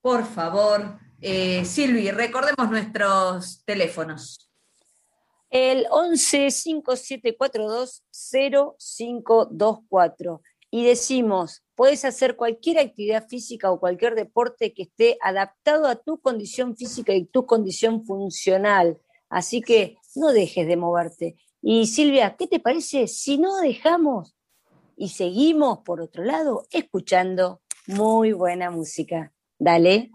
Por 0.00 0.24
favor, 0.24 0.98
eh, 1.20 1.64
Silvi, 1.64 2.10
recordemos 2.10 2.70
nuestros 2.70 3.62
teléfonos 3.64 4.49
el 5.50 5.86
11 5.90 6.50
5742 6.50 8.04
0524 8.10 10.42
y 10.70 10.84
decimos, 10.84 11.64
puedes 11.74 12.04
hacer 12.04 12.36
cualquier 12.36 12.78
actividad 12.78 13.26
física 13.26 13.72
o 13.72 13.80
cualquier 13.80 14.14
deporte 14.14 14.72
que 14.72 14.84
esté 14.84 15.18
adaptado 15.20 15.88
a 15.88 15.96
tu 15.96 16.20
condición 16.20 16.76
física 16.76 17.12
y 17.12 17.24
tu 17.24 17.44
condición 17.44 18.04
funcional. 18.04 19.00
Así 19.28 19.62
que 19.62 19.96
no 20.14 20.28
dejes 20.28 20.68
de 20.68 20.76
moverte. 20.76 21.36
Y 21.60 21.86
Silvia, 21.86 22.36
¿qué 22.36 22.46
te 22.46 22.60
parece 22.60 23.08
si 23.08 23.38
no 23.38 23.58
dejamos 23.58 24.36
y 24.96 25.08
seguimos, 25.08 25.80
por 25.80 26.00
otro 26.00 26.24
lado, 26.24 26.66
escuchando 26.70 27.60
muy 27.86 28.32
buena 28.32 28.70
música? 28.70 29.32
Dale. 29.58 30.10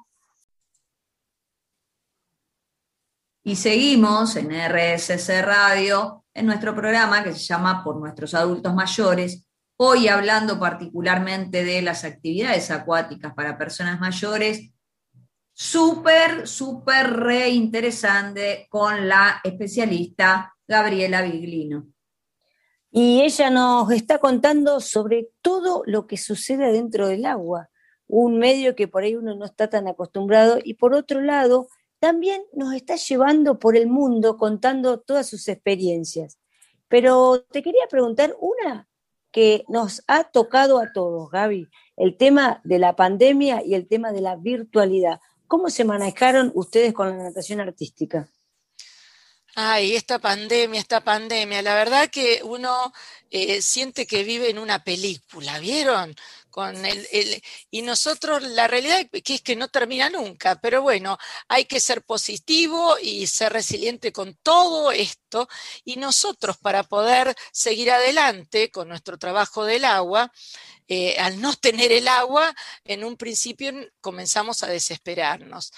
Y 3.47 3.58
seguimos 3.58 4.36
en 4.38 4.49
RSC 4.49 5.43
Radio, 5.43 6.25
en 6.34 6.47
nuestro 6.47 6.73
programa 6.73 7.23
que 7.23 7.31
se 7.31 7.45
llama 7.45 7.84
Por 7.84 7.97
nuestros 7.97 8.34
adultos 8.34 8.73
mayores, 8.73 9.47
hoy 9.77 10.08
hablando 10.08 10.60
particularmente 10.60 11.63
de 11.63 11.84
las 11.84 12.05
actividades 12.05 12.71
acuáticas 12.71 13.36
para 13.36 13.55
personas 13.55 13.99
mayores, 13.99 14.71
súper, 15.53 16.47
súper 16.47 17.13
re 17.13 17.49
interesante 17.49 18.65
con 18.67 19.08
la 19.08 19.41
especialista 19.43 20.55
Gabriela 20.67 21.21
Viglino. 21.21 21.86
Y 22.89 23.21
ella 23.21 23.51
nos 23.51 23.91
está 23.91 24.17
contando 24.17 24.79
sobre 24.79 25.29
todo 25.43 25.84
lo 25.86 26.08
que 26.08 26.17
sucede 26.17 26.71
dentro 26.71 27.08
del 27.08 27.27
agua, 27.27 27.69
un 28.08 28.39
medio 28.39 28.75
que 28.75 28.88
por 28.88 29.03
ahí 29.03 29.15
uno 29.15 29.36
no 29.36 29.45
está 29.45 29.69
tan 29.69 29.88
acostumbrado, 29.88 30.58
y 30.63 30.73
por 30.73 30.95
otro 30.95 31.21
lado, 31.21 31.67
también 32.06 32.44
nos 32.54 32.76
está 32.76 32.98
llevando 32.98 33.58
por 33.58 33.76
el 33.76 33.88
mundo 33.88 34.38
contando 34.38 35.00
todas 35.00 35.28
sus 35.28 35.48
experiencias. 35.48 36.38
Pero 36.88 37.41
te 37.52 37.63
quería 37.63 37.88
preguntar 37.89 38.36
una 38.39 38.88
que 39.32 39.65
nos 39.70 40.04
ha 40.06 40.26
tocado 40.26 40.78
a 40.78 40.94
todos, 40.94 41.32
Gaby, 41.32 41.68
el 41.98 42.15
tema 42.15 42.62
de 42.63 42.78
la 42.78 42.96
pandemia 42.96 43.63
y 43.65 43.74
el 43.74 43.88
tema 43.88 44.12
de 44.12 44.22
la 44.22 44.36
virtualidad. 44.36 45.20
¿Cómo 45.48 45.72
se 45.72 45.84
manejaron 45.84 46.52
ustedes 46.54 46.94
con 46.94 47.10
la 47.10 47.24
natación 47.24 47.60
artística? 47.60 48.30
Ay, 49.56 49.96
esta 49.96 50.20
pandemia, 50.20 50.82
esta 50.82 51.02
pandemia, 51.02 51.63
la 51.63 51.74
verdad 51.74 52.10
que 52.12 52.41
uno 52.44 52.94
eh, 53.32 53.63
siente 53.63 54.06
que 54.06 54.24
vive 54.24 54.52
en 54.52 54.60
una 54.60 54.84
película, 54.84 55.58
¿vieron? 55.58 56.13
Con 56.56 56.82
y 57.70 57.82
nosotros, 57.82 58.41
la 58.41 58.65
realidad 58.65 59.06
es 59.12 59.41
que 59.41 59.58
no 59.58 59.68
termina 59.68 60.10
nunca, 60.10 60.56
pero 60.62 60.82
bueno, 60.82 61.18
hay 61.50 61.65
que 61.65 61.82
ser 61.82 62.02
positivo 62.04 62.98
y 62.98 63.28
ser 63.28 63.52
resiliente 63.52 64.13
con 64.13 64.36
todo 64.36 64.94
esto. 64.94 65.50
Y 65.84 65.98
nosotros, 65.98 66.56
para 66.58 66.84
poder 66.84 67.36
seguir 67.52 67.91
adelante 67.91 68.72
con 68.72 68.88
nuestro 68.88 69.18
trabajo 69.18 69.65
del 69.65 69.84
agua, 69.84 70.32
eh, 70.88 71.18
al 71.20 71.41
no 71.41 71.54
tener 71.56 71.91
el 71.91 72.08
agua, 72.08 72.56
en 72.86 73.04
un 73.04 73.18
principio 73.18 73.74
comenzamos 74.00 74.63
a 74.63 74.68
desesperarnos. 74.68 75.74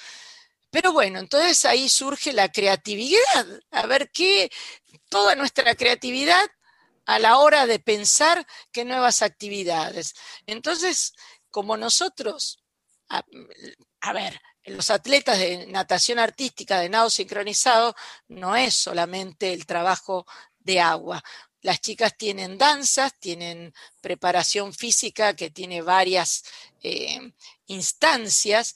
Pero 0.70 0.94
bueno, 0.94 1.18
entonces 1.18 1.66
ahí 1.66 1.90
surge 1.90 2.34
la 2.34 2.52
creatividad, 2.52 3.48
a 3.72 3.88
ver 3.88 4.12
qué, 4.12 4.52
toda 5.10 5.34
nuestra 5.34 5.74
creatividad 5.74 6.46
a 7.08 7.20
la 7.20 7.38
hora 7.38 7.65
de 7.65 7.80
pensar 7.80 8.46
qué 8.72 8.86
nuevas 8.86 9.22
actividades. 9.22 10.13
Entonces, 10.46 11.13
como 11.50 11.78
nosotros, 11.78 12.62
a, 13.10 14.13
ver, 14.13 14.39
los 14.65 14.91
atletas 14.91 15.39
de 15.39 15.67
natación 15.67 16.20
artística, 16.20 16.80
de 16.80 16.89
nado 16.89 17.10
sincronizado, 17.10 17.96
no 18.28 18.56
es 18.58 18.76
solamente 18.76 19.54
el 19.54 19.65
trabajo 19.65 20.28
de 20.60 20.82
agua. 20.82 21.24
Las 21.62 21.80
chicas 21.80 22.17
tienen 22.17 22.58
danzas, 22.58 23.17
tienen 23.17 23.74
preparación 24.02 24.74
física 24.74 25.34
que 25.34 25.50
tiene 25.50 25.82
varias 25.82 26.43
eh, 26.84 27.20
instancias 27.67 28.76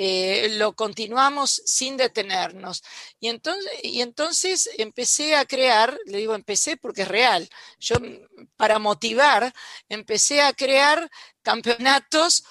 eh, 0.00 0.50
lo 0.50 0.76
continuamos 0.76 1.60
sin 1.66 1.96
detenernos. 1.96 2.84
Y 3.18 3.26
entonces, 3.30 3.68
y 3.82 4.00
entonces 4.00 4.70
empecé 4.78 5.34
a 5.34 5.44
crear, 5.44 5.98
le 6.06 6.18
digo 6.18 6.36
empecé 6.36 6.76
porque 6.76 7.02
es 7.02 7.08
real, 7.08 7.48
yo 7.80 7.96
para 8.56 8.78
motivar 8.78 9.52
empecé 9.88 10.40
a 10.40 10.52
crear 10.52 11.10
campeonatos 11.42 12.44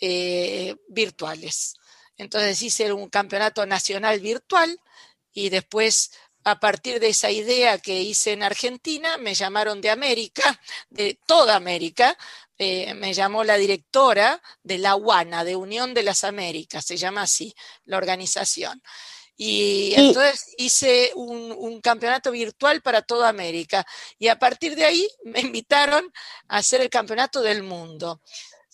eh, 0.00 0.76
virtuales. 0.88 1.74
Entonces 2.16 2.62
hice 2.62 2.90
un 2.90 3.10
campeonato 3.10 3.66
nacional 3.66 4.20
virtual 4.20 4.80
y 5.34 5.50
después 5.50 6.10
a 6.44 6.58
partir 6.58 7.00
de 7.00 7.08
esa 7.08 7.30
idea 7.30 7.76
que 7.78 8.00
hice 8.00 8.32
en 8.32 8.42
Argentina, 8.42 9.18
me 9.18 9.34
llamaron 9.34 9.82
de 9.82 9.90
América, 9.90 10.58
de 10.88 11.18
toda 11.26 11.56
América, 11.56 12.16
eh, 12.58 12.94
me 12.94 13.12
llamó 13.12 13.42
la 13.44 13.56
directora 13.56 14.40
de 14.62 14.78
la 14.78 14.96
UANA, 14.96 15.44
de 15.44 15.56
Unión 15.56 15.94
de 15.94 16.02
las 16.02 16.24
Américas, 16.24 16.84
se 16.84 16.96
llama 16.96 17.22
así 17.22 17.54
la 17.84 17.96
organización. 17.96 18.80
Y, 19.36 19.92
entonces 19.96 20.54
hice 20.58 21.10
un, 21.16 21.80
campeonato 21.80 22.30
virtual 22.30 22.80
para 22.82 23.02
toda 23.02 23.28
América. 23.28 23.84
Y 24.18 24.28
a 24.28 24.38
partir 24.38 24.76
de 24.76 24.84
ahí 24.84 25.08
me 25.24 25.40
invitaron 25.40 26.04
a 26.48 26.58
hacer 26.58 26.80
el 26.80 26.88
campeonato 26.88 27.42
del 27.42 27.62
mundo. 27.62 28.20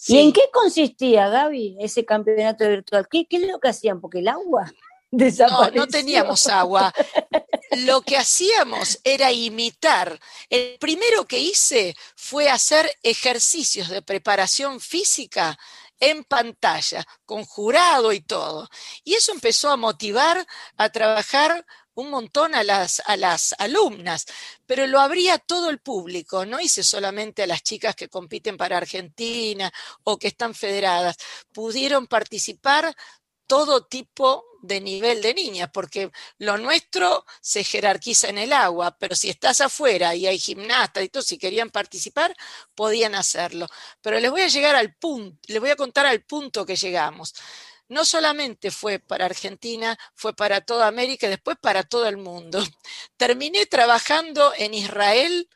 ¿Y 0.07 0.19
en 0.19 0.33
qué 0.33 0.43
consistía, 0.53 1.29
Gaby, 1.29 1.77
ese 1.81 2.05
campeonato 2.05 2.69
virtual? 2.69 3.07
¿Qué, 3.11 3.27
¿Qué, 3.27 3.37
es 3.37 3.49
lo 3.49 3.59
que 3.59 3.69
hacían? 3.69 4.01
Porque 4.01 4.21
el 4.21 4.29
agua 4.29 4.71
no, 5.11 5.71
no 5.71 5.87
teníamos 5.87 6.47
agua. 6.47 6.93
Lo 7.79 8.03
que 8.03 8.17
hacíamos 8.17 8.99
era 9.05 9.33
imitar. 9.33 10.19
El 10.49 10.77
primero 10.79 11.27
que 11.27 11.39
hice 11.39 11.97
fue 12.17 12.51
hacer 12.51 12.91
ejercicios 13.03 13.89
de 13.89 14.03
preparación 14.03 14.81
física 14.81 15.59
en 16.01 16.25
pantalla, 16.25 17.07
con 17.25 17.45
jurado 17.45 18.13
y 18.13 18.21
todo. 18.23 18.69
Y 19.05 19.15
eso 19.15 19.33
empezó 19.33 19.71
a 19.71 19.77
motivar 19.77 20.47
a 20.77 20.89
trabajar 20.89 21.65
un 21.95 22.11
montón 22.11 22.55
a 22.55 22.65
las, 22.65 23.03
a 23.05 23.17
las 23.17 23.55
alumnas, 23.59 24.27
pero 24.67 24.87
lo 24.87 25.01
abría 25.01 25.39
todo 25.39 25.69
el 25.69 25.81
público, 25.81 26.47
no 26.47 26.59
hice 26.59 26.83
solamente 26.83 27.43
a 27.43 27.47
las 27.47 27.63
chicas 27.63 27.95
que 27.95 28.09
compiten 28.09 28.57
para 28.57 28.79
Argentina 28.79 29.71
o 30.05 30.19
que 30.19 30.29
están 30.29 30.55
federadas, 30.55 31.17
pudieron 31.53 32.07
participar 32.07 32.97
todo 33.47 33.85
tipo 33.85 34.45
de 34.63 34.81
nivel 34.81 35.23
de 35.23 35.35
niñas, 35.35 35.71
porque 35.73 36.11
lo 36.39 36.59
nuestro 36.59 37.25
se 37.41 37.65
jerarquiza 37.65 38.29
en 38.29 38.39
el 38.39 38.53
agua, 38.53 38.97
pero 38.99 39.15
si 39.15 39.31
estás 39.31 39.61
afuera 39.61 40.15
y 40.15 40.27
hay 40.27 40.39
gimnastas 40.39 41.05
y 41.05 41.09
todo, 41.09 41.23
si 41.23 41.39
querían 41.39 41.71
participar, 41.71 42.37
podían 42.75 43.15
hacerlo. 43.15 43.67
Pero 44.01 44.21
les 44.21 44.31
voy 44.31 44.43
a 44.43 44.49
llegar 44.49 44.77
al 44.77 44.95
punto, 44.95 45.39
les 45.47 45.61
voy 45.61 45.71
a 45.71 45.77
contar 45.77 46.07
al 46.07 46.23
punto 46.23 46.67
que 46.67 46.77
llegamos. 46.77 47.35
No 47.89 48.05
solamente 48.05 48.71
fue 48.71 49.01
para 49.01 49.25
Argentina, 49.25 49.99
fue 50.15 50.35
para 50.35 50.61
toda 50.61 50.87
América 50.87 51.27
y 51.27 51.31
después 51.31 51.57
para 51.61 51.83
todo 51.83 52.07
el 52.07 52.19
mundo. 52.19 52.63
Terminé 53.17 53.67
trabajando 53.67 54.53
en 54.57 54.75
Israel 54.75 55.49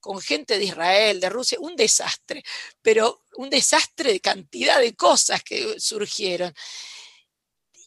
con 0.00 0.20
gente 0.20 0.58
de 0.58 0.64
Israel, 0.64 1.18
de 1.18 1.30
Rusia, 1.30 1.58
un 1.60 1.76
desastre, 1.76 2.44
pero 2.82 3.22
un 3.36 3.48
desastre 3.48 4.12
de 4.12 4.20
cantidad 4.20 4.78
de 4.78 4.94
cosas 4.94 5.42
que 5.42 5.80
surgieron. 5.80 6.54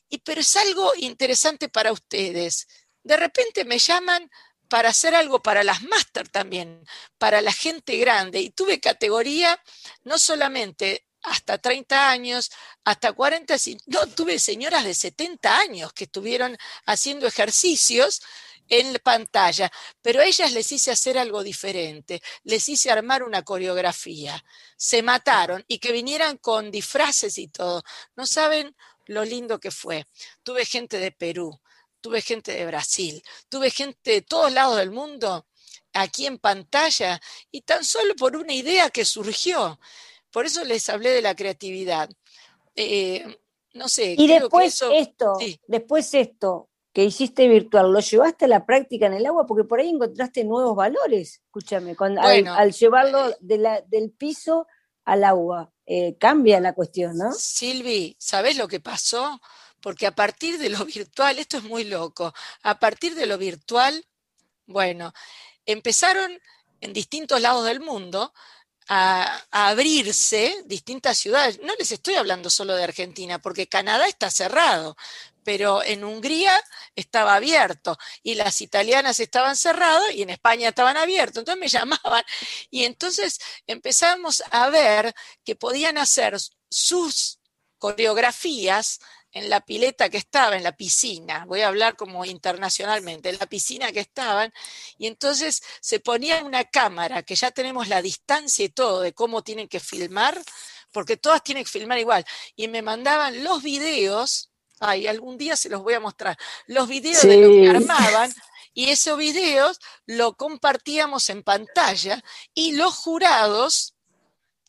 Y, 0.10 0.20
pero 0.20 0.41
es 0.41 0.56
algo 0.56 0.93
interesante 0.98 1.70
para 1.70 1.91
ustedes. 1.91 2.67
De 3.04 3.17
repente 3.17 3.65
me 3.65 3.80
llaman 3.80 4.30
para 4.67 4.89
hacer 4.89 5.15
algo 5.15 5.41
para 5.41 5.63
las 5.63 5.82
máster 5.84 6.28
también, 6.28 6.84
para 7.17 7.41
la 7.41 7.54
gente 7.54 7.98
grande. 7.98 8.39
Y 8.39 8.50
tuve 8.50 8.80
categoría 8.80 9.62
no 10.04 10.17
solamente 10.20 11.06
hasta 11.24 11.58
30 11.58 12.10
años, 12.10 12.52
hasta 12.84 13.12
40, 13.12 13.56
no, 13.88 14.08
tuve 14.08 14.39
señoras 14.39 14.84
de 14.86 14.93
70 14.93 15.58
años 15.60 15.93
que 15.93 16.06
estuvieron 16.06 16.58
haciendo 16.86 17.28
ejercicios 17.28 18.22
en 18.70 18.98
pantalla, 19.04 19.72
pero 20.02 20.22
a 20.22 20.26
ellas 20.26 20.52
les 20.52 20.72
hice 20.72 20.91
hacer 20.91 21.17
algo 21.17 21.43
diferente, 21.43 22.22
les 22.43 22.67
hice 22.67 22.91
armar 22.91 23.24
una 23.24 23.43
coreografía, 23.43 24.43
se 24.76 25.02
mataron 25.04 25.63
y 25.67 25.80
que 25.80 25.91
vinieran 25.91 26.38
con 26.38 26.70
disfraces 26.70 27.38
y 27.38 27.48
todo. 27.48 27.84
No 28.15 28.26
saben 28.26 28.76
lo 29.08 29.26
lindo 29.26 29.60
que 29.60 29.72
fue. 29.72 30.06
Tuve 30.43 30.65
gente 30.65 31.00
de 31.00 31.12
Perú, 31.12 31.60
tuve 32.02 32.22
gente 32.22 32.54
de 32.54 32.65
Brasil, 32.65 33.24
tuve 33.50 33.70
gente 33.72 34.12
de 34.12 34.22
todos 34.22 34.52
lados 34.52 34.78
del 34.78 34.91
mundo 34.91 35.46
aquí 35.93 36.26
en 36.26 36.38
pantalla 36.38 37.20
y 37.52 37.62
tan 37.62 37.84
solo 37.84 38.15
por 38.15 38.36
una 38.36 38.54
idea 38.54 38.89
que 38.89 39.06
surgió. 39.06 39.80
Por 40.32 40.46
eso 40.46 40.63
les 40.63 40.88
hablé 40.89 41.10
de 41.10 41.22
la 41.22 41.36
creatividad. 41.36 42.10
Eh, 42.76 43.26
no 43.74 43.89
sé. 43.89 44.15
Y 44.17 44.28
después 44.28 44.82
esto, 44.91 45.38
después 45.67 46.13
esto 46.13 46.70
que 46.93 47.04
hiciste 47.04 47.48
virtual, 47.48 47.91
¿lo 47.91 48.00
llevaste 48.00 48.46
a 48.46 48.48
la 48.48 48.65
práctica 48.65 49.06
en 49.06 49.13
el 49.13 49.26
agua? 49.26 49.46
Porque 49.46 49.63
por 49.63 49.80
ahí 49.80 49.89
encontraste 49.89 50.43
nuevos 50.43 50.76
valores, 50.76 51.41
escúchame, 51.46 51.96
al, 52.00 52.72
llevarlo 52.72 53.36
del 53.39 54.12
piso 54.12 54.67
al 55.06 55.24
agua. 55.24 55.72
Eh, 55.89 56.17
cambia 56.19 56.60
la 56.60 56.73
cuestión, 56.73 57.17
¿no? 57.17 57.32
Silvi, 57.32 58.17
¿sabes 58.19 58.58
lo 58.58 58.67
que 58.67 58.82
pasó? 58.82 59.41
Porque 59.82 60.06
a 60.06 60.13
partir 60.13 60.60
de 60.60 60.69
lo 60.69 60.84
virtual, 60.86 61.39
esto 61.39 61.58
es 61.58 61.63
muy 61.63 61.86
loco, 61.86 62.34
a 62.62 62.78
partir 62.78 63.15
de 63.15 63.26
lo 63.26 63.38
virtual, 63.38 64.06
bueno, 64.65 65.13
empezaron 65.65 66.39
en 66.82 66.91
distintos 66.91 67.39
lados 67.39 67.65
del 67.65 67.80
mundo 67.80 68.34
a, 68.89 69.41
abrirse 69.52 70.62
distintas 70.65 71.17
ciudades. 71.17 71.60
No 71.63 71.73
les 71.80 71.91
estoy 71.93 72.15
hablando 72.15 72.50
solo 72.50 72.76
de 72.76 72.84
Argentina, 72.84 73.39
porque 73.39 73.67
Canadá 73.67 74.08
está 74.08 74.30
cerrado, 74.30 74.97
pero 75.47 75.81
en 75.81 76.03
Hungría 76.03 76.62
estaba 76.93 77.36
abierto 77.36 77.97
y 78.21 78.36
las 78.36 78.60
italianas 78.60 79.21
estaban 79.21 79.55
cerradas 79.55 80.13
y 80.13 80.23
en 80.23 80.29
España 80.29 80.67
estaban 80.67 80.97
abiertos. 80.97 81.38
Entonces 81.38 81.62
me 81.62 81.67
llamaban 81.79 82.21
y 82.69 82.83
entonces 82.83 83.39
empezamos 83.65 84.43
a 84.51 84.69
ver 84.69 85.15
que 85.45 85.55
podían 85.55 85.97
hacer 85.99 86.36
sus 86.69 87.39
coreografías 87.77 88.99
en 89.31 89.49
la 89.49 89.62
pileta 89.62 90.10
que 90.10 90.17
estaba, 90.17 90.57
en 90.57 90.63
la 90.63 90.75
piscina, 90.75 91.45
voy 91.45 91.62
a 91.62 91.69
hablar 91.69 91.95
como 91.95 92.25
internacionalmente, 92.25 93.29
en 93.29 93.38
la 93.39 93.45
piscina 93.45 93.93
que 93.93 94.01
estaban, 94.01 94.51
y 94.97 95.07
entonces 95.07 95.63
se 95.79 96.01
ponía 96.01 96.43
una 96.43 96.65
cámara, 96.65 97.23
que 97.23 97.36
ya 97.36 97.51
tenemos 97.51 97.88
la 97.88 98.01
distancia 98.01 98.65
y 98.65 98.69
todo 98.69 98.99
de 98.99 99.13
cómo 99.13 99.43
tienen 99.43 99.69
que 99.69 99.79
filmar, 99.79 100.41
porque 100.91 101.15
todas 101.15 101.41
tienen 101.41 101.63
que 101.63 101.69
filmar 101.69 101.99
igual, 101.99 102.25
y 102.55 102.67
me 102.67 102.81
mandaban 102.81 103.43
los 103.43 103.63
videos, 103.63 104.49
ay, 104.79 105.07
algún 105.07 105.37
día 105.37 105.55
se 105.55 105.69
los 105.69 105.83
voy 105.83 105.93
a 105.93 105.99
mostrar, 105.99 106.37
los 106.67 106.87
videos 106.87 107.23
de 107.23 107.37
lo 107.37 107.49
que 107.49 107.69
armaban, 107.69 108.33
y 108.73 108.89
esos 108.89 109.17
videos 109.17 109.79
lo 110.05 110.35
compartíamos 110.35 111.29
en 111.29 111.43
pantalla, 111.43 112.23
y 112.53 112.73
los 112.73 112.93
jurados 112.93 113.97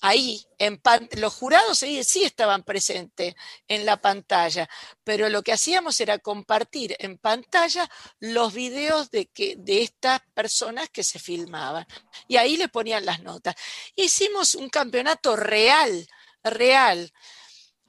ahí, 0.00 0.46
en 0.58 0.80
los 1.16 1.34
jurados 1.34 1.78
sí, 1.78 2.24
estaban 2.24 2.62
presentes 2.62 3.34
en 3.66 3.84
la 3.84 4.00
pantalla, 4.00 4.68
pero 5.04 5.28
lo 5.28 5.42
que 5.42 5.52
hacíamos 5.52 6.00
era 6.00 6.18
compartir 6.18 6.96
en 6.98 7.18
pantalla 7.18 7.88
los 8.20 8.52
videos 8.52 9.10
de, 9.10 9.26
que, 9.26 9.56
de 9.58 9.82
estas 9.82 10.20
personas 10.34 10.88
que 10.90 11.02
se 11.02 11.18
filmaban. 11.18 11.86
Y 12.26 12.36
ahí 12.36 12.56
le 12.56 12.68
ponían 12.68 13.06
las 13.06 13.22
notas. 13.22 13.54
Hicimos 13.96 14.54
un 14.54 14.68
campeonato 14.68 15.36
real, 15.36 16.08
real. 16.42 17.12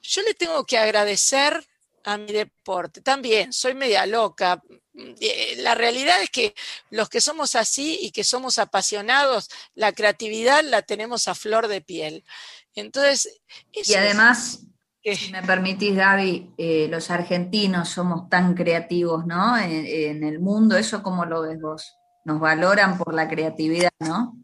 Yo 0.02 0.22
le 0.22 0.34
tengo 0.34 0.64
que 0.64 0.78
agradecer 0.78 1.66
a 2.04 2.16
mi 2.16 2.32
deporte. 2.32 3.00
También 3.00 3.52
soy 3.52 3.74
media 3.74 4.06
loca. 4.06 4.62
Eh, 4.94 5.56
la 5.58 5.74
realidad 5.74 6.22
es 6.22 6.30
que 6.30 6.54
los 6.90 7.08
que 7.08 7.20
somos 7.20 7.56
así 7.56 7.98
y 8.00 8.10
que 8.10 8.24
somos 8.24 8.58
apasionados, 8.58 9.48
la 9.74 9.92
creatividad 9.92 10.62
la 10.64 10.82
tenemos 10.82 11.28
a 11.28 11.34
flor 11.34 11.68
de 11.68 11.80
piel. 11.80 12.24
Entonces, 12.74 13.40
y 13.72 13.94
además, 13.94 14.60
si 15.02 15.32
me 15.32 15.42
permitís, 15.42 15.94
Gaby, 15.94 16.54
eh, 16.56 16.88
los 16.88 17.10
argentinos 17.10 17.88
somos 17.88 18.28
tan 18.28 18.54
creativos, 18.54 19.26
¿no? 19.26 19.56
En, 19.58 19.86
en, 19.86 20.24
el 20.24 20.40
mundo, 20.40 20.76
¿eso 20.76 21.02
cómo 21.02 21.24
lo 21.24 21.42
ves 21.42 21.60
vos? 21.60 21.96
Nos 22.24 22.38
valoran 22.38 22.98
por 22.98 23.14
la 23.14 23.28
creatividad, 23.28 23.90
¿no? 23.98 24.36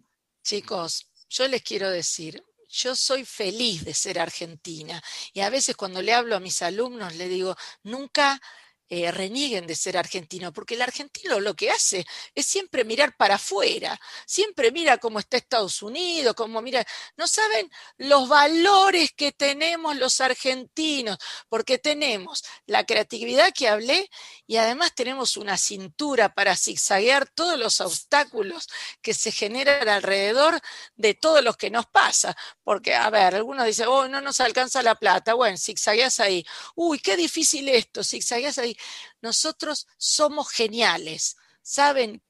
Chicos, 0.43 1.11
yo 1.29 1.47
les 1.49 1.63
quiero 1.63 1.91
decir, 1.91 2.43
yo 2.77 2.95
soy 2.95 3.25
feliz 3.25 3.85
de 3.85 3.95
ser 3.95 4.19
argentina. 4.19 5.03
Y 5.33 5.41
a 5.41 5.51
veces 5.51 5.77
cuando 5.77 6.03
le 6.03 6.13
hablo 6.15 6.37
a 6.37 6.41
mis 6.41 6.63
alumnos, 6.63 7.15
le 7.17 7.29
digo, 7.29 7.57
nunca 7.83 8.41
eh, 8.89 9.11
renieguen 9.11 9.67
de 9.67 9.75
ser 9.75 9.97
argentino, 9.97 10.53
porque 10.53 10.75
el 10.75 10.83
argentino 10.83 11.41
lo 11.41 11.55
que 11.55 11.71
hace 11.71 12.07
es 12.35 12.47
siempre 12.47 12.85
mirar 12.85 13.17
para 13.17 13.35
afuera, 13.35 14.01
siempre 14.27 14.71
mira 14.71 14.99
cómo 14.99 15.19
está 15.19 15.37
Estados 15.37 15.83
Unidos, 15.83 16.35
cómo 16.35 16.63
mira, 16.63 16.85
no 17.17 17.27
saben 17.27 17.71
los 17.97 18.29
valores 18.29 19.13
que 19.13 19.33
tenemos 19.33 19.97
los 19.97 20.21
argentinos, 20.21 21.19
porque 21.49 21.79
tenemos 21.79 22.45
la 22.67 22.85
creatividad 22.85 23.53
que 23.53 23.69
hablé 23.69 24.09
y 24.47 24.57
además 24.57 24.95
tenemos 24.95 25.37
una 25.37 25.57
cintura 25.59 26.33
para 26.35 26.57
zigzaguear 26.57 27.29
todos 27.29 27.59
los 27.59 27.81
obstáculos 27.81 28.69
que 29.03 29.15
se 29.15 29.33
generan 29.33 29.89
alrededor 29.89 30.61
de 30.95 31.15
todos 31.15 31.43
los 31.43 31.57
que 31.57 31.71
nos 31.71 31.87
pasa, 31.87 32.37
porque 32.63 32.95
a 32.95 33.11
ver, 33.11 33.35
algunos 33.35 33.67
dicen, 33.67 33.87
oh, 33.89 34.09
no 34.09 34.21
nos 34.21 34.41
alcanza 34.41 34.83
la 34.83 34.95
plata, 34.95 35.35
bueno, 35.35 35.57
zigzagueas 35.59 36.21
ahí, 36.21 36.45
uy, 36.75 36.99
qué 36.99 37.17
difícil 37.17 37.69
esto, 37.69 38.05
zigzagueas 38.05 38.59
ahí, 38.59 38.76
nosotros 39.21 39.87
somos 39.97 40.51
geniales, 40.51 41.37
¿saben? 41.63 42.23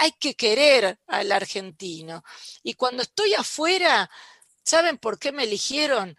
Hay 0.00 0.12
que 0.12 0.34
querer 0.34 0.98
al 1.06 1.32
argentino. 1.32 2.24
Y 2.62 2.74
cuando 2.74 3.02
estoy 3.02 3.34
afuera, 3.34 4.10
¿saben 4.64 4.98
por 4.98 5.18
qué 5.18 5.32
me 5.32 5.44
eligieron? 5.44 6.16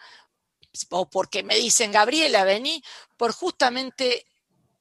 O 0.89 1.09
porque 1.09 1.43
me 1.43 1.55
dicen, 1.55 1.91
Gabriela, 1.91 2.43
vení, 2.43 2.83
por 3.17 3.31
justamente 3.31 4.27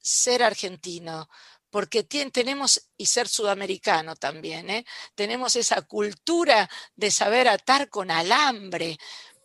ser 0.00 0.42
argentino, 0.42 1.28
porque 1.70 2.04
tenemos, 2.04 2.88
y 2.96 3.06
ser 3.06 3.28
sudamericano 3.28 4.14
también, 4.16 4.70
¿eh? 4.70 4.86
tenemos 5.14 5.56
esa 5.56 5.82
cultura 5.82 6.70
de 6.94 7.10
saber 7.10 7.48
atar 7.48 7.88
con 7.88 8.10
alambre, 8.10 8.98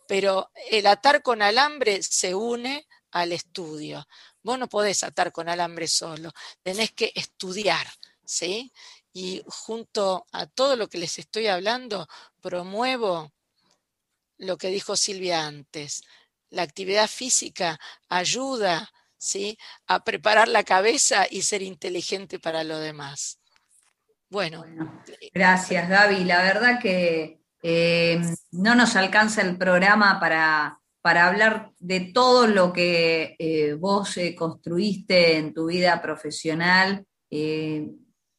pero 0.06 0.50
el 0.70 0.86
atar 0.86 1.22
con 1.22 1.42
alambre 1.42 2.02
se 2.02 2.34
une 2.34 2.86
al 3.12 3.32
estudio. 3.32 4.06
Vos 4.42 4.58
no 4.58 4.68
podés 4.68 5.04
atar 5.04 5.30
con 5.30 5.48
alambre 5.48 5.86
solo, 5.86 6.32
tenés 6.62 6.90
que 6.92 7.12
estudiar, 7.14 7.86
¿sí? 8.24 8.72
Y 9.12 9.42
junto 9.46 10.26
a 10.32 10.46
todo 10.46 10.74
lo 10.76 10.88
que 10.88 10.98
les 10.98 11.18
estoy 11.18 11.46
hablando, 11.46 12.08
promuevo 12.40 13.32
lo 14.38 14.56
que 14.56 14.68
dijo 14.68 14.96
Silvia 14.96 15.46
antes. 15.46 16.02
La 16.50 16.62
actividad 16.62 17.08
física 17.08 17.78
ayuda, 18.08 18.90
¿sí? 19.16 19.58
A 19.86 20.02
preparar 20.02 20.48
la 20.48 20.64
cabeza 20.64 21.26
y 21.30 21.42
ser 21.42 21.62
inteligente 21.62 22.38
para 22.38 22.64
lo 22.64 22.78
demás. 22.78 23.38
Bueno. 24.28 24.64
gracias, 25.32 25.88
Gaby. 25.88 26.24
La 26.24 26.42
verdad 26.42 26.80
que 26.80 27.42
eh, 27.62 28.20
no 28.50 28.74
nos 28.74 28.96
alcanza 28.96 29.42
el 29.42 29.58
programa 29.58 30.18
para 30.18 30.81
para 31.02 31.26
hablar 31.26 31.72
de 31.80 32.12
todo 32.14 32.46
lo 32.46 32.72
que 32.72 33.34
eh, 33.38 33.74
vos 33.74 34.16
eh, 34.16 34.34
construiste 34.36 35.36
en 35.36 35.52
tu 35.52 35.66
vida 35.66 36.00
profesional 36.00 37.04
eh, 37.28 37.90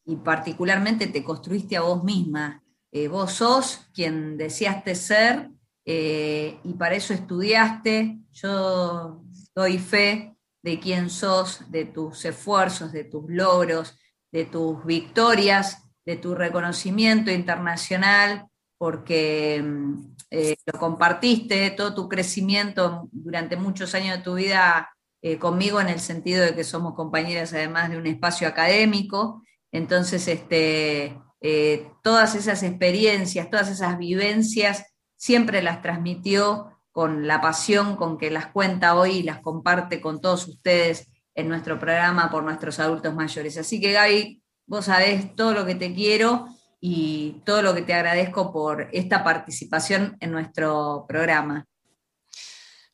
y 0.06 0.16
particularmente 0.16 1.06
te 1.08 1.22
construiste 1.22 1.76
a 1.76 1.82
vos 1.82 2.02
misma. 2.02 2.62
vos 3.10 3.32
sos 3.32 3.88
quien 3.92 4.36
deseaste 4.36 4.94
ser 4.94 5.50
y 5.84 6.72
para 6.78 6.94
eso 6.94 7.12
estudiaste. 7.12 8.18
Yo 8.32 9.24
doy 9.54 9.78
fe 9.78 10.36
de 10.62 10.78
quién 10.78 11.10
sos, 11.10 11.70
de 11.70 11.86
tus 11.86 12.24
esfuerzos, 12.24 12.92
de 12.92 13.04
tus 13.04 13.24
logros, 13.28 13.98
de 14.30 14.44
tus 14.44 14.84
victorias, 14.84 15.82
de 16.04 16.16
tu 16.16 16.34
reconocimiento 16.34 17.30
internacional, 17.30 18.46
porque 18.84 19.64
mm, 19.64 20.14
eh, 20.30 20.56
lo 20.66 20.78
compartiste, 20.78 21.70
todo 21.70 21.94
tu 21.94 22.06
crecimiento 22.06 23.08
durante 23.12 23.56
muchos 23.56 23.94
años 23.94 24.18
de 24.18 24.22
tu 24.22 24.34
vida 24.34 24.94
eh, 25.22 25.38
conmigo 25.38 25.80
en 25.80 25.88
el 25.88 26.00
sentido 26.00 26.44
de 26.44 26.54
que 26.54 26.64
somos 26.64 26.92
compañeras 26.92 27.54
además 27.54 27.88
de 27.88 27.96
un 27.96 28.06
espacio 28.06 28.46
académico. 28.46 29.42
Entonces, 29.72 30.28
este, 30.28 31.18
eh, 31.40 31.92
todas 32.02 32.34
esas 32.34 32.62
experiencias, 32.62 33.48
todas 33.48 33.70
esas 33.70 33.96
vivencias, 33.96 34.84
siempre 35.16 35.62
las 35.62 35.80
transmitió 35.80 36.78
con 36.92 37.26
la 37.26 37.40
pasión 37.40 37.96
con 37.96 38.18
que 38.18 38.30
las 38.30 38.48
cuenta 38.48 38.96
hoy 38.96 39.12
y 39.12 39.22
las 39.22 39.40
comparte 39.40 40.02
con 40.02 40.20
todos 40.20 40.46
ustedes 40.46 41.10
en 41.34 41.48
nuestro 41.48 41.78
programa 41.78 42.30
por 42.30 42.44
nuestros 42.44 42.78
adultos 42.80 43.14
mayores. 43.14 43.56
Así 43.56 43.80
que 43.80 43.92
Gaby, 43.92 44.44
Vos 44.66 44.86
sabés 44.86 45.34
todo 45.36 45.52
lo 45.52 45.66
que 45.66 45.74
te 45.74 45.92
quiero 45.92 46.48
y 46.86 47.40
todo 47.46 47.62
lo 47.62 47.74
que 47.74 47.80
te 47.80 47.94
agradezco 47.94 48.52
por 48.52 48.90
esta 48.92 49.24
participación 49.24 50.18
en 50.20 50.30
nuestro 50.30 51.06
programa. 51.08 51.66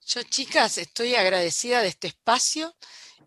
Yo, 0.07 0.23
chicas, 0.23 0.79
estoy 0.79 1.17
agradecida 1.17 1.83
de 1.83 1.89
este 1.89 2.07
espacio 2.07 2.73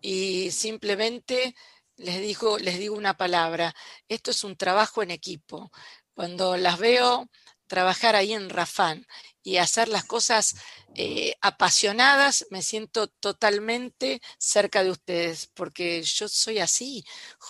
y 0.00 0.50
simplemente 0.52 1.54
les 1.96 2.18
digo, 2.22 2.56
una 2.96 3.14
palabra. 3.14 3.74
Esto 4.08 4.30
es 4.30 4.42
un 4.42 4.56
trabajo 4.56 5.02
en 5.02 5.10
equipo. 5.10 5.70
Cuando 6.14 6.56
las 6.56 6.78
veo 6.78 7.28
trabajar 7.66 8.16
ahí 8.16 8.32
en 8.32 8.48
Rafán 8.48 9.06
y 9.42 9.58
hacer 9.58 9.88
las 9.88 10.06
cosas 10.06 10.54
eh, 10.94 11.34
apasionadas, 11.42 12.46
me 12.48 12.62
siento 12.62 13.08
totalmente 13.08 14.22
cerca 14.38 14.82
de 14.82 14.92
ustedes, 14.92 15.50
porque 15.52 16.02
yo 16.04 16.26
soy 16.26 16.60
así 16.60 17.04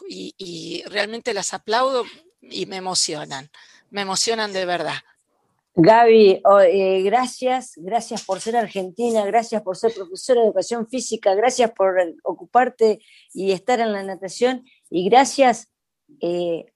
y 0.08 0.82
realmente 0.88 1.32
las 1.32 1.54
aplaudo 1.54 2.04
y 2.50 2.66
me 2.66 2.76
emocionan, 2.76 3.50
me 3.90 4.02
emocionan 4.02 4.52
de 4.52 4.64
verdad. 4.64 4.96
Gaby, 5.76 6.40
eh, 6.68 7.02
gracias, 7.02 7.72
gracias 7.76 8.24
por 8.24 8.40
ser 8.40 8.56
argentina, 8.56 9.26
gracias 9.26 9.60
por 9.62 9.76
ser 9.76 9.92
profesora 9.92 10.40
de 10.40 10.46
educación 10.46 10.86
física, 10.86 11.34
gracias 11.34 11.72
por 11.72 11.96
ocuparte 12.22 13.00
y 13.32 13.50
estar 13.50 13.80
en 13.80 13.92
la 13.92 14.04
natación 14.04 14.64
y 14.88 15.08
gracias 15.08 15.72
eh, 16.20 16.66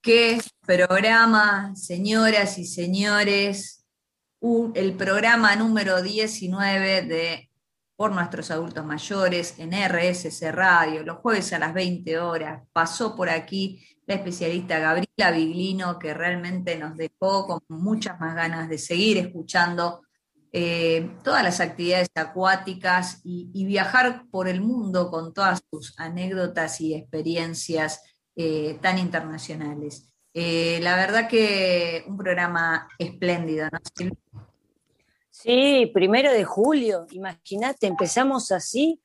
¿Qué 0.00 0.38
programa, 0.64 1.74
señoras 1.74 2.58
y 2.58 2.64
señores? 2.64 3.78
el 4.74 4.94
programa 4.94 5.56
número 5.56 6.00
19 6.00 7.02
de 7.02 7.47
por 7.98 8.12
nuestros 8.12 8.52
adultos 8.52 8.84
mayores 8.84 9.58
en 9.58 9.72
RSC 9.72 10.52
Radio, 10.52 11.02
los 11.02 11.18
jueves 11.18 11.52
a 11.52 11.58
las 11.58 11.74
20 11.74 12.20
horas. 12.20 12.62
Pasó 12.72 13.16
por 13.16 13.28
aquí 13.28 13.84
la 14.06 14.14
especialista 14.14 14.78
Gabriela 14.78 15.32
Biglino, 15.32 15.98
que 15.98 16.14
realmente 16.14 16.78
nos 16.78 16.96
dejó 16.96 17.48
con 17.48 17.60
muchas 17.66 18.20
más 18.20 18.36
ganas 18.36 18.68
de 18.68 18.78
seguir 18.78 19.18
escuchando 19.18 20.02
eh, 20.52 21.10
todas 21.24 21.42
las 21.42 21.58
actividades 21.58 22.08
acuáticas 22.14 23.20
y, 23.24 23.64
viajar 23.64 24.26
por 24.30 24.46
el 24.46 24.60
mundo 24.60 25.10
con 25.10 25.34
todas 25.34 25.60
sus 25.68 25.98
anécdotas 25.98 26.80
y 26.80 26.94
experiencias 26.94 28.00
eh, 28.36 28.78
tan 28.80 28.98
internacionales. 28.98 30.14
Eh, 30.32 30.78
la 30.82 30.94
verdad 30.94 31.28
que 31.28 32.04
un 32.06 32.16
programa 32.16 32.86
espléndido, 32.96 33.66
¿no? 33.72 34.47
Sí, 35.40 35.88
primero 35.94 36.32
de 36.32 36.42
julio, 36.42 37.06
imagínate, 37.12 37.86
empezamos 37.86 38.50
así, 38.50 39.00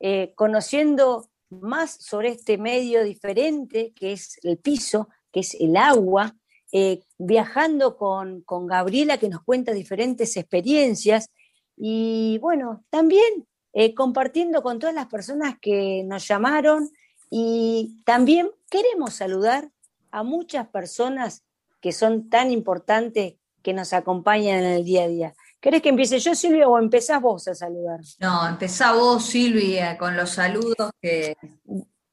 eh, 0.00 0.32
conociendo 0.34 1.30
más 1.48 1.92
sobre 2.00 2.30
este 2.30 2.58
medio 2.58 3.04
diferente 3.04 3.92
que 3.94 4.12
es 4.12 4.40
el 4.42 4.58
piso, 4.58 5.08
que 5.30 5.40
es 5.40 5.54
el 5.54 5.76
agua, 5.76 6.34
eh, 6.72 7.04
viajando 7.18 7.96
con, 7.96 8.44
Gabriela 8.66 9.18
que 9.18 9.28
nos 9.28 9.44
cuenta 9.44 9.72
diferentes 9.72 10.36
experiencias 10.36 11.30
y 11.76 12.38
bueno, 12.38 12.84
también 12.90 13.46
eh, 13.72 13.94
compartiendo 13.94 14.62
con 14.62 14.80
todas 14.80 14.94
las 14.94 15.06
personas 15.06 15.54
que 15.60 16.02
nos 16.04 16.26
llamaron 16.26 16.90
y 17.30 18.02
también 18.04 18.50
queremos 18.68 19.14
saludar 19.14 19.70
a 20.10 20.24
muchas 20.24 20.66
personas 20.66 21.44
que 21.80 21.92
son 21.92 22.28
tan 22.28 22.50
importantes 22.50 23.36
que 23.62 23.72
nos 23.72 23.92
acompañan 23.92 24.64
en 24.64 24.72
el 24.72 24.84
día 24.84 25.04
a 25.04 25.08
día. 25.08 25.34
¿Querés 25.60 25.82
que 25.82 25.88
empiece 25.88 26.18
yo, 26.18 26.34
Silvia, 26.34 26.68
o 26.68 26.78
empezás 26.78 27.20
vos 27.20 27.48
a 27.48 27.54
saludar? 27.54 28.00
No, 28.18 28.46
empezá 28.46 28.92
vos, 28.92 29.24
Silvia, 29.24 29.96
con 29.98 30.16
los 30.16 30.30
saludos 30.30 30.90
que 31.00 31.36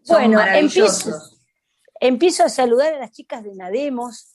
son 0.01 0.17
bueno, 0.17 0.38
maravillosos. 0.39 1.39
Empiezo, 1.99 2.43
a 2.43 2.49
saludar 2.49 2.93
a 2.93 2.99
las 2.99 3.12
chicas 3.12 3.43
de 3.43 3.56
Nademos, 3.56 4.34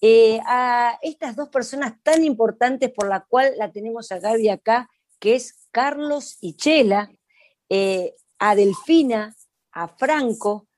eh, 0.00 0.40
a 0.46 0.98
estas 1.00 1.36
dos 1.36 1.48
personas 1.48 1.94
tan 2.02 2.24
importantes 2.24 2.90
por 2.90 3.08
la 3.08 3.20
cual 3.20 3.54
la 3.56 3.72
tenemos 3.72 4.12
a 4.12 4.18
Gaby 4.18 4.50
acá, 4.50 4.90
que 5.18 5.34
es 5.36 5.68
Carlos 5.70 6.36
y 6.40 6.56
Chela, 6.56 7.10
eh, 7.68 8.14
a 8.38 8.54
Delfina, 8.54 9.34
a 9.72 9.88
Franco, 9.88 10.68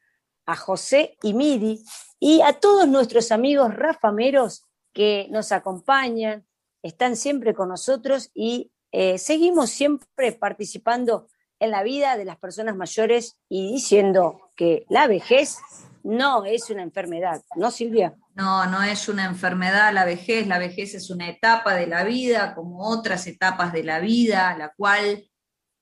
a 0.47 0.57
José 0.57 1.17
y 1.23 1.35
Midi, 1.35 1.85
y 2.21 2.41
a 2.41 2.55
todos 2.55 2.88
nuestros 2.88 3.33
amigos 3.33 3.75
rafameros 3.75 4.64
que 4.93 5.29
nos 5.31 5.53
acompañan, 5.53 6.48
están 6.83 7.17
siempre 7.17 7.55
con 7.55 7.69
nosotros 7.69 8.31
y 8.35 8.73
eh, 8.93 9.19
seguimos 9.19 9.71
siempre 9.71 10.33
participando 10.33 11.29
en 11.61 11.71
la 11.71 11.83
vida 11.83 12.17
de 12.17 12.25
las 12.25 12.38
personas 12.38 12.77
mayores 12.77 13.37
y 13.49 13.73
diciendo 13.73 14.53
que 14.57 14.87
la 14.88 15.07
vejez 15.07 15.59
no 16.05 16.45
es 16.45 16.71
una 16.71 16.83
enfermedad, 16.83 17.43
¿no, 17.57 17.71
Silvia? 17.71 18.14
No, 18.35 18.67
no 18.67 18.83
es 18.83 19.09
una 19.09 19.27
enfermedad 19.27 19.93
la 19.93 20.05
vejez, 20.05 20.47
la 20.47 20.59
vejez 20.59 20.95
es 20.95 21.11
una 21.11 21.29
etapa 21.29 21.75
de 21.75 21.87
la 21.87 22.05
vida, 22.05 22.55
como 22.55 22.88
otras 22.88 23.27
etapas 23.27 23.73
de 23.73 23.83
la 23.83 23.99
vida, 23.99 24.57
la 24.57 24.73
cual 24.75 25.29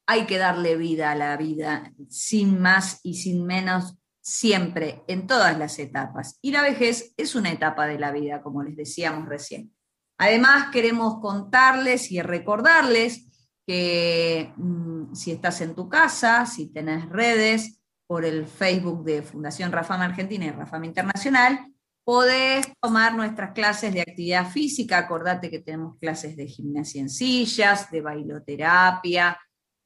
hay 0.06 0.26
que 0.26 0.38
darle 0.38 0.76
vida 0.76 1.10
a 1.10 1.14
la 1.14 1.36
vida, 1.36 1.92
sin 2.08 2.60
más 2.60 3.00
y 3.02 3.14
sin 3.14 3.44
menos, 3.44 3.96
siempre, 4.20 5.02
en 5.06 5.26
todas 5.26 5.58
las 5.58 5.78
etapas. 5.78 6.38
Y 6.40 6.52
la 6.52 6.62
vejez 6.62 7.12
es 7.16 7.34
una 7.34 7.52
etapa 7.52 7.86
de 7.86 7.98
la 7.98 8.10
vida, 8.10 8.42
como 8.42 8.62
les 8.62 8.76
decíamos 8.76 9.28
recién. 9.28 9.75
Además, 10.18 10.70
queremos 10.72 11.20
contarles 11.20 12.10
y 12.10 12.22
recordarles 12.22 13.26
que 13.66 14.52
mm, 14.56 15.14
si 15.14 15.32
estás 15.32 15.60
en 15.60 15.74
tu 15.74 15.88
casa, 15.88 16.46
si 16.46 16.72
tenés 16.72 17.08
redes 17.08 17.80
por 18.06 18.24
el 18.24 18.46
Facebook 18.46 19.04
de 19.04 19.22
Fundación 19.22 19.72
Rafam 19.72 20.00
Argentina 20.00 20.46
y 20.46 20.50
Rafam 20.50 20.84
Internacional, 20.84 21.72
podés 22.04 22.72
tomar 22.80 23.14
nuestras 23.16 23.52
clases 23.52 23.92
de 23.92 24.02
actividad 24.02 24.48
física. 24.48 24.98
Acordate 24.98 25.50
que 25.50 25.58
tenemos 25.58 25.98
clases 25.98 26.36
de 26.36 26.46
gimnasia 26.46 27.00
en 27.00 27.10
sillas, 27.10 27.90
de 27.90 28.00
bailoterapia, 28.00 29.36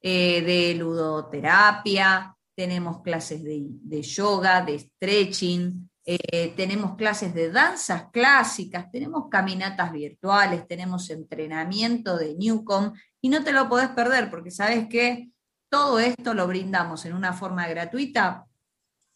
eh, 0.03 0.43
de 0.43 0.75
ludoterapia, 0.75 2.37
tenemos 2.55 3.01
clases 3.01 3.43
de 3.43 4.03
yoga, 4.03 4.63
de 4.63 4.79
stretching, 4.79 5.90
eh, 6.13 6.53
tenemos 6.57 6.97
clases 6.97 7.33
de 7.35 7.53
danzas 7.53 8.11
clásicas, 8.11 8.91
tenemos 8.91 9.29
caminatas 9.31 9.93
virtuales, 9.93 10.67
tenemos 10.67 11.09
entrenamiento 11.11 12.17
de 12.17 12.35
Newcom 12.35 12.95
y 13.21 13.29
no 13.29 13.45
te 13.45 13.53
lo 13.53 13.69
podés 13.69 13.91
perder 13.91 14.29
porque 14.29 14.51
sabes 14.51 14.89
que 14.89 15.31
todo 15.69 16.01
esto 16.01 16.35
lo 16.35 16.49
brindamos 16.49 17.05
en 17.05 17.13
una 17.13 17.33
forma 17.33 17.69
gratuita 17.69 18.45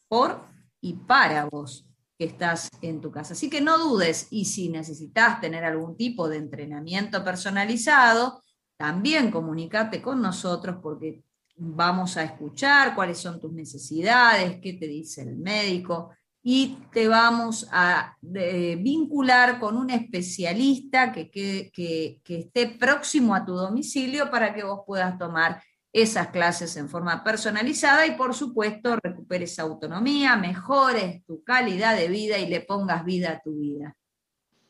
por 0.08 0.46
y 0.80 0.92
para 0.92 1.46
vos 1.46 1.84
que 2.16 2.26
estás 2.26 2.70
en 2.80 3.00
tu 3.00 3.10
casa. 3.10 3.32
Así 3.32 3.50
que 3.50 3.60
no 3.60 3.76
dudes 3.76 4.28
y 4.30 4.44
si 4.44 4.68
necesitas 4.68 5.40
tener 5.40 5.64
algún 5.64 5.96
tipo 5.96 6.28
de 6.28 6.36
entrenamiento 6.36 7.24
personalizado, 7.24 8.40
también 8.76 9.32
comunícate 9.32 10.00
con 10.00 10.22
nosotros 10.22 10.76
porque 10.80 11.24
vamos 11.56 12.16
a 12.16 12.22
escuchar 12.22 12.94
cuáles 12.94 13.18
son 13.18 13.40
tus 13.40 13.52
necesidades, 13.52 14.60
qué 14.60 14.74
te 14.74 14.86
dice 14.86 15.22
el 15.22 15.36
médico 15.36 16.10
y 16.46 16.76
te 16.92 17.08
vamos 17.08 17.66
a 17.72 18.18
vincular 18.20 19.58
con 19.58 19.78
un 19.78 19.88
especialista 19.88 21.10
que, 21.10 21.30
que, 21.30 22.20
esté 22.22 22.66
próximo 22.66 23.34
a 23.34 23.46
tu 23.46 23.54
domicilio 23.54 24.30
para 24.30 24.54
que 24.54 24.62
vos 24.62 24.80
puedas 24.86 25.16
tomar 25.16 25.62
esas 25.90 26.28
clases 26.28 26.76
en 26.76 26.90
forma 26.90 27.24
personalizada 27.24 28.06
y 28.06 28.10
por 28.10 28.34
supuesto 28.34 28.96
recuperes 29.02 29.58
autonomía, 29.58 30.36
mejores 30.36 31.24
tu 31.24 31.42
calidad 31.42 31.96
de 31.96 32.08
vida 32.08 32.38
y 32.38 32.46
le 32.48 32.60
pongas 32.60 33.06
vida 33.06 33.30
a 33.30 33.40
tu 33.40 33.54
vida. 33.58 33.96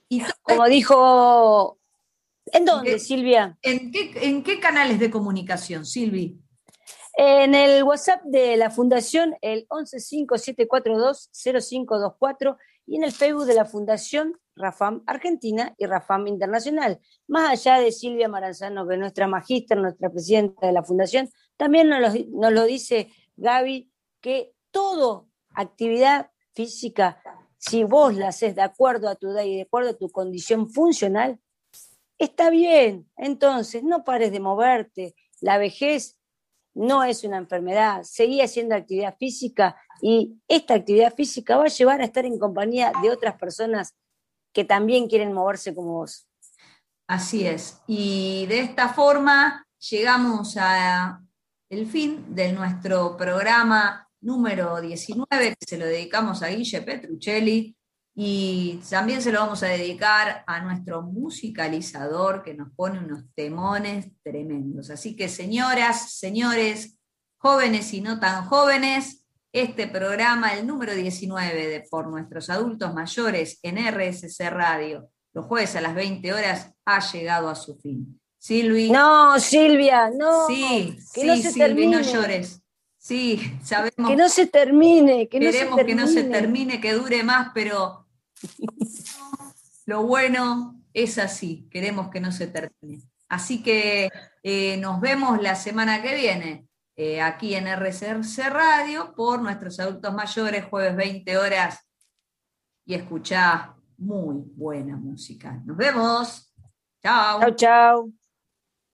Y 0.09 0.23
Como 0.43 0.67
dijo, 0.67 1.81
¿en 2.53 2.67
dónde, 2.67 3.01
Silvia? 3.01 3.59
¿en 3.63 3.91
qué, 3.91 4.13
¿En 4.23 4.45
qué 4.45 4.61
canales 4.61 5.01
de 5.01 5.11
comunicación, 5.11 5.85
Silvi? 5.85 6.39
En 7.17 7.55
el 7.55 7.85
WhatsApp 7.85 8.25
de 8.25 8.57
la 8.57 8.71
Fundación, 8.71 9.37
el 9.41 9.69
1157420524 9.69 12.57
y 12.87 12.97
en 12.97 13.05
el 13.05 13.13
Facebook 13.13 13.47
de 13.47 13.55
la 13.55 13.65
Fundación 13.65 14.37
Rafam 14.57 15.03
Argentina 15.07 15.75
y 15.79 15.87
Rafam 15.87 16.27
Internacional. 16.27 17.01
Más 17.27 17.51
allá 17.51 17.79
de 17.79 17.93
Silvia 17.93 18.29
Maranzano, 18.29 18.87
que 18.87 18.95
es 18.95 19.01
nuestra 19.01 19.27
magíster, 19.27 19.79
nuestra 19.79 20.11
presidenta 20.11 20.67
de 20.67 20.73
la 20.73 20.83
Fundación, 20.83 21.31
También 21.57 21.89
nos 21.89 22.53
lo, 22.53 22.65
dice 22.65 23.09
Gaby, 23.37 23.91
que 24.21 24.53
toda 24.71 25.25
actividad 25.55 26.31
física, 26.53 27.23
si 27.59 27.85
vos 27.85 28.15
la 28.15 28.29
haces 28.29 28.55
de 28.55 28.63
acuerdo 28.63 29.09
a 29.09 29.15
tu 29.15 29.31
edad 29.31 29.45
y 29.45 29.57
de 29.57 29.63
acuerdo 29.63 29.91
a 29.91 29.99
tu 29.99 30.11
condición 30.11 30.69
funcional, 30.69 31.39
está 32.19 32.51
bien. 32.51 33.09
Entonces, 33.17 33.85
no 33.85 34.05
pares 34.05 34.33
de 34.33 34.41
moverte. 34.41 35.15
La 35.41 35.59
vejez 35.59 36.19
no 36.75 37.05
es 37.05 37.25
una 37.25 37.39
enfermedad. 37.39 38.03
Seguí 38.03 38.41
haciendo 38.41 38.75
actividad 38.75 39.17
física 39.17 39.77
y 40.01 40.37
esta 40.49 40.75
actividad 40.75 41.15
física 41.15 41.57
va 41.57 41.65
a 41.65 41.69
llevar 41.69 42.01
a 42.01 42.05
estar 42.05 42.25
en 42.25 42.39
compañía 42.39 42.93
de 43.03 43.11
otras 43.11 43.35
personas 43.37 43.95
que 44.53 44.65
también 44.65 45.09
quieren 45.09 45.33
moverse 45.33 45.75
como 45.75 45.95
vos. 45.95 46.27
Así 47.07 47.47
es. 47.47 47.81
Y 47.87 48.47
de 48.47 48.61
esta 48.61 48.89
forma 48.89 49.67
llegamos 49.91 50.57
a 50.59 51.21
el 51.69 51.87
fin 51.87 52.35
de 52.35 52.53
nuestro 52.53 53.17
programa 53.17 54.09
número 54.21 54.81
19, 54.81 55.57
que 55.59 55.67
se 55.67 55.77
lo 55.77 55.87
dedicamos 55.87 56.43
a 56.43 56.49
Guille 56.49 56.83
Petruccelli, 56.83 57.77
y 58.17 58.81
también 58.89 59.21
se 59.21 59.33
lo 59.33 59.41
vamos 59.41 59.63
a 59.65 59.67
dedicar 59.67 60.45
a 60.47 60.61
nuestro 60.61 61.03
musicalizador 61.03 62.45
que 62.45 62.55
nos 62.55 62.71
pone 62.73 63.01
unos 63.01 63.25
temones 63.35 64.07
tremendos. 64.23 64.91
Así 64.91 65.17
que 65.17 65.29
señoras, 65.29 66.13
señores, 66.13 67.01
jóvenes 67.39 67.93
y 67.93 68.01
no 68.01 68.21
tan 68.21 68.45
jóvenes, 68.45 69.27
este 69.53 69.89
programa, 69.89 70.55
el 70.55 70.67
número 70.67 70.95
19 70.95 71.67
de 71.67 71.81
Por 71.91 72.09
Nuestros 72.09 72.51
Adultos 72.51 72.95
Mayores 72.95 73.59
en 73.63 73.79
RSC 73.79 74.49
Radio, 74.49 75.11
los 75.33 75.47
jueves 75.47 75.75
a 75.75 75.81
las 75.81 75.95
20 75.95 76.33
horas, 76.33 76.73
ha 76.85 77.01
llegado 77.01 77.49
a 77.49 77.55
su 77.57 77.77
fin. 77.77 78.21
Silvi. 78.39 78.91
No, 78.91 79.41
Silvia, 79.41 80.11
no. 80.17 80.47
Sí, 80.47 80.97
que 81.13 81.25
no 81.25 81.37
se 81.37 81.53
termine. 81.53 81.97
no 81.97 82.03
llores. 82.03 82.61
Sí, 82.99 83.41
sabemos. 83.63 84.11
Que 84.11 84.17
no 84.17 84.29
se 84.29 84.47
termine. 84.47 85.29
Que 85.29 85.41
queremos 85.41 85.71
no 85.71 85.77
se 85.77 85.87
que 85.87 85.95
no 85.95 86.07
se 86.07 86.25
termine, 86.25 86.81
que 86.81 86.93
dure 86.93 87.23
más, 87.23 87.51
pero 87.55 88.04
lo 89.87 90.03
bueno 90.05 90.81
es 90.93 91.19
así. 91.19 91.69
Queremos 91.71 92.11
que 92.11 92.21
no 92.21 92.33
se 92.33 92.47
termine. 92.47 93.03
Así 93.29 93.63
que 93.63 94.11
eh, 94.43 94.77
nos 94.79 95.01
vemos 95.01 95.41
la 95.43 95.55
semana 95.55 96.03
que 96.03 96.15
viene 96.15 96.67
eh, 96.97 97.21
aquí 97.21 97.55
en 97.55 97.67
RCRC 97.67 98.51
Radio 98.51 99.15
por 99.15 99.43
nuestros 99.43 99.81
adultos 99.81 100.15
mayores, 100.15 100.65
jueves 100.67 100.97
20 100.97 101.37
horas. 101.37 101.81
Y 102.87 102.95
escuchá 102.95 103.75
muy 103.97 104.43
buena 104.55 104.97
música. 104.97 105.61
Nos 105.65 105.77
vemos. 105.77 106.53
Chao. 107.03 107.41
Chao, 107.41 107.51
chao. 107.57 108.24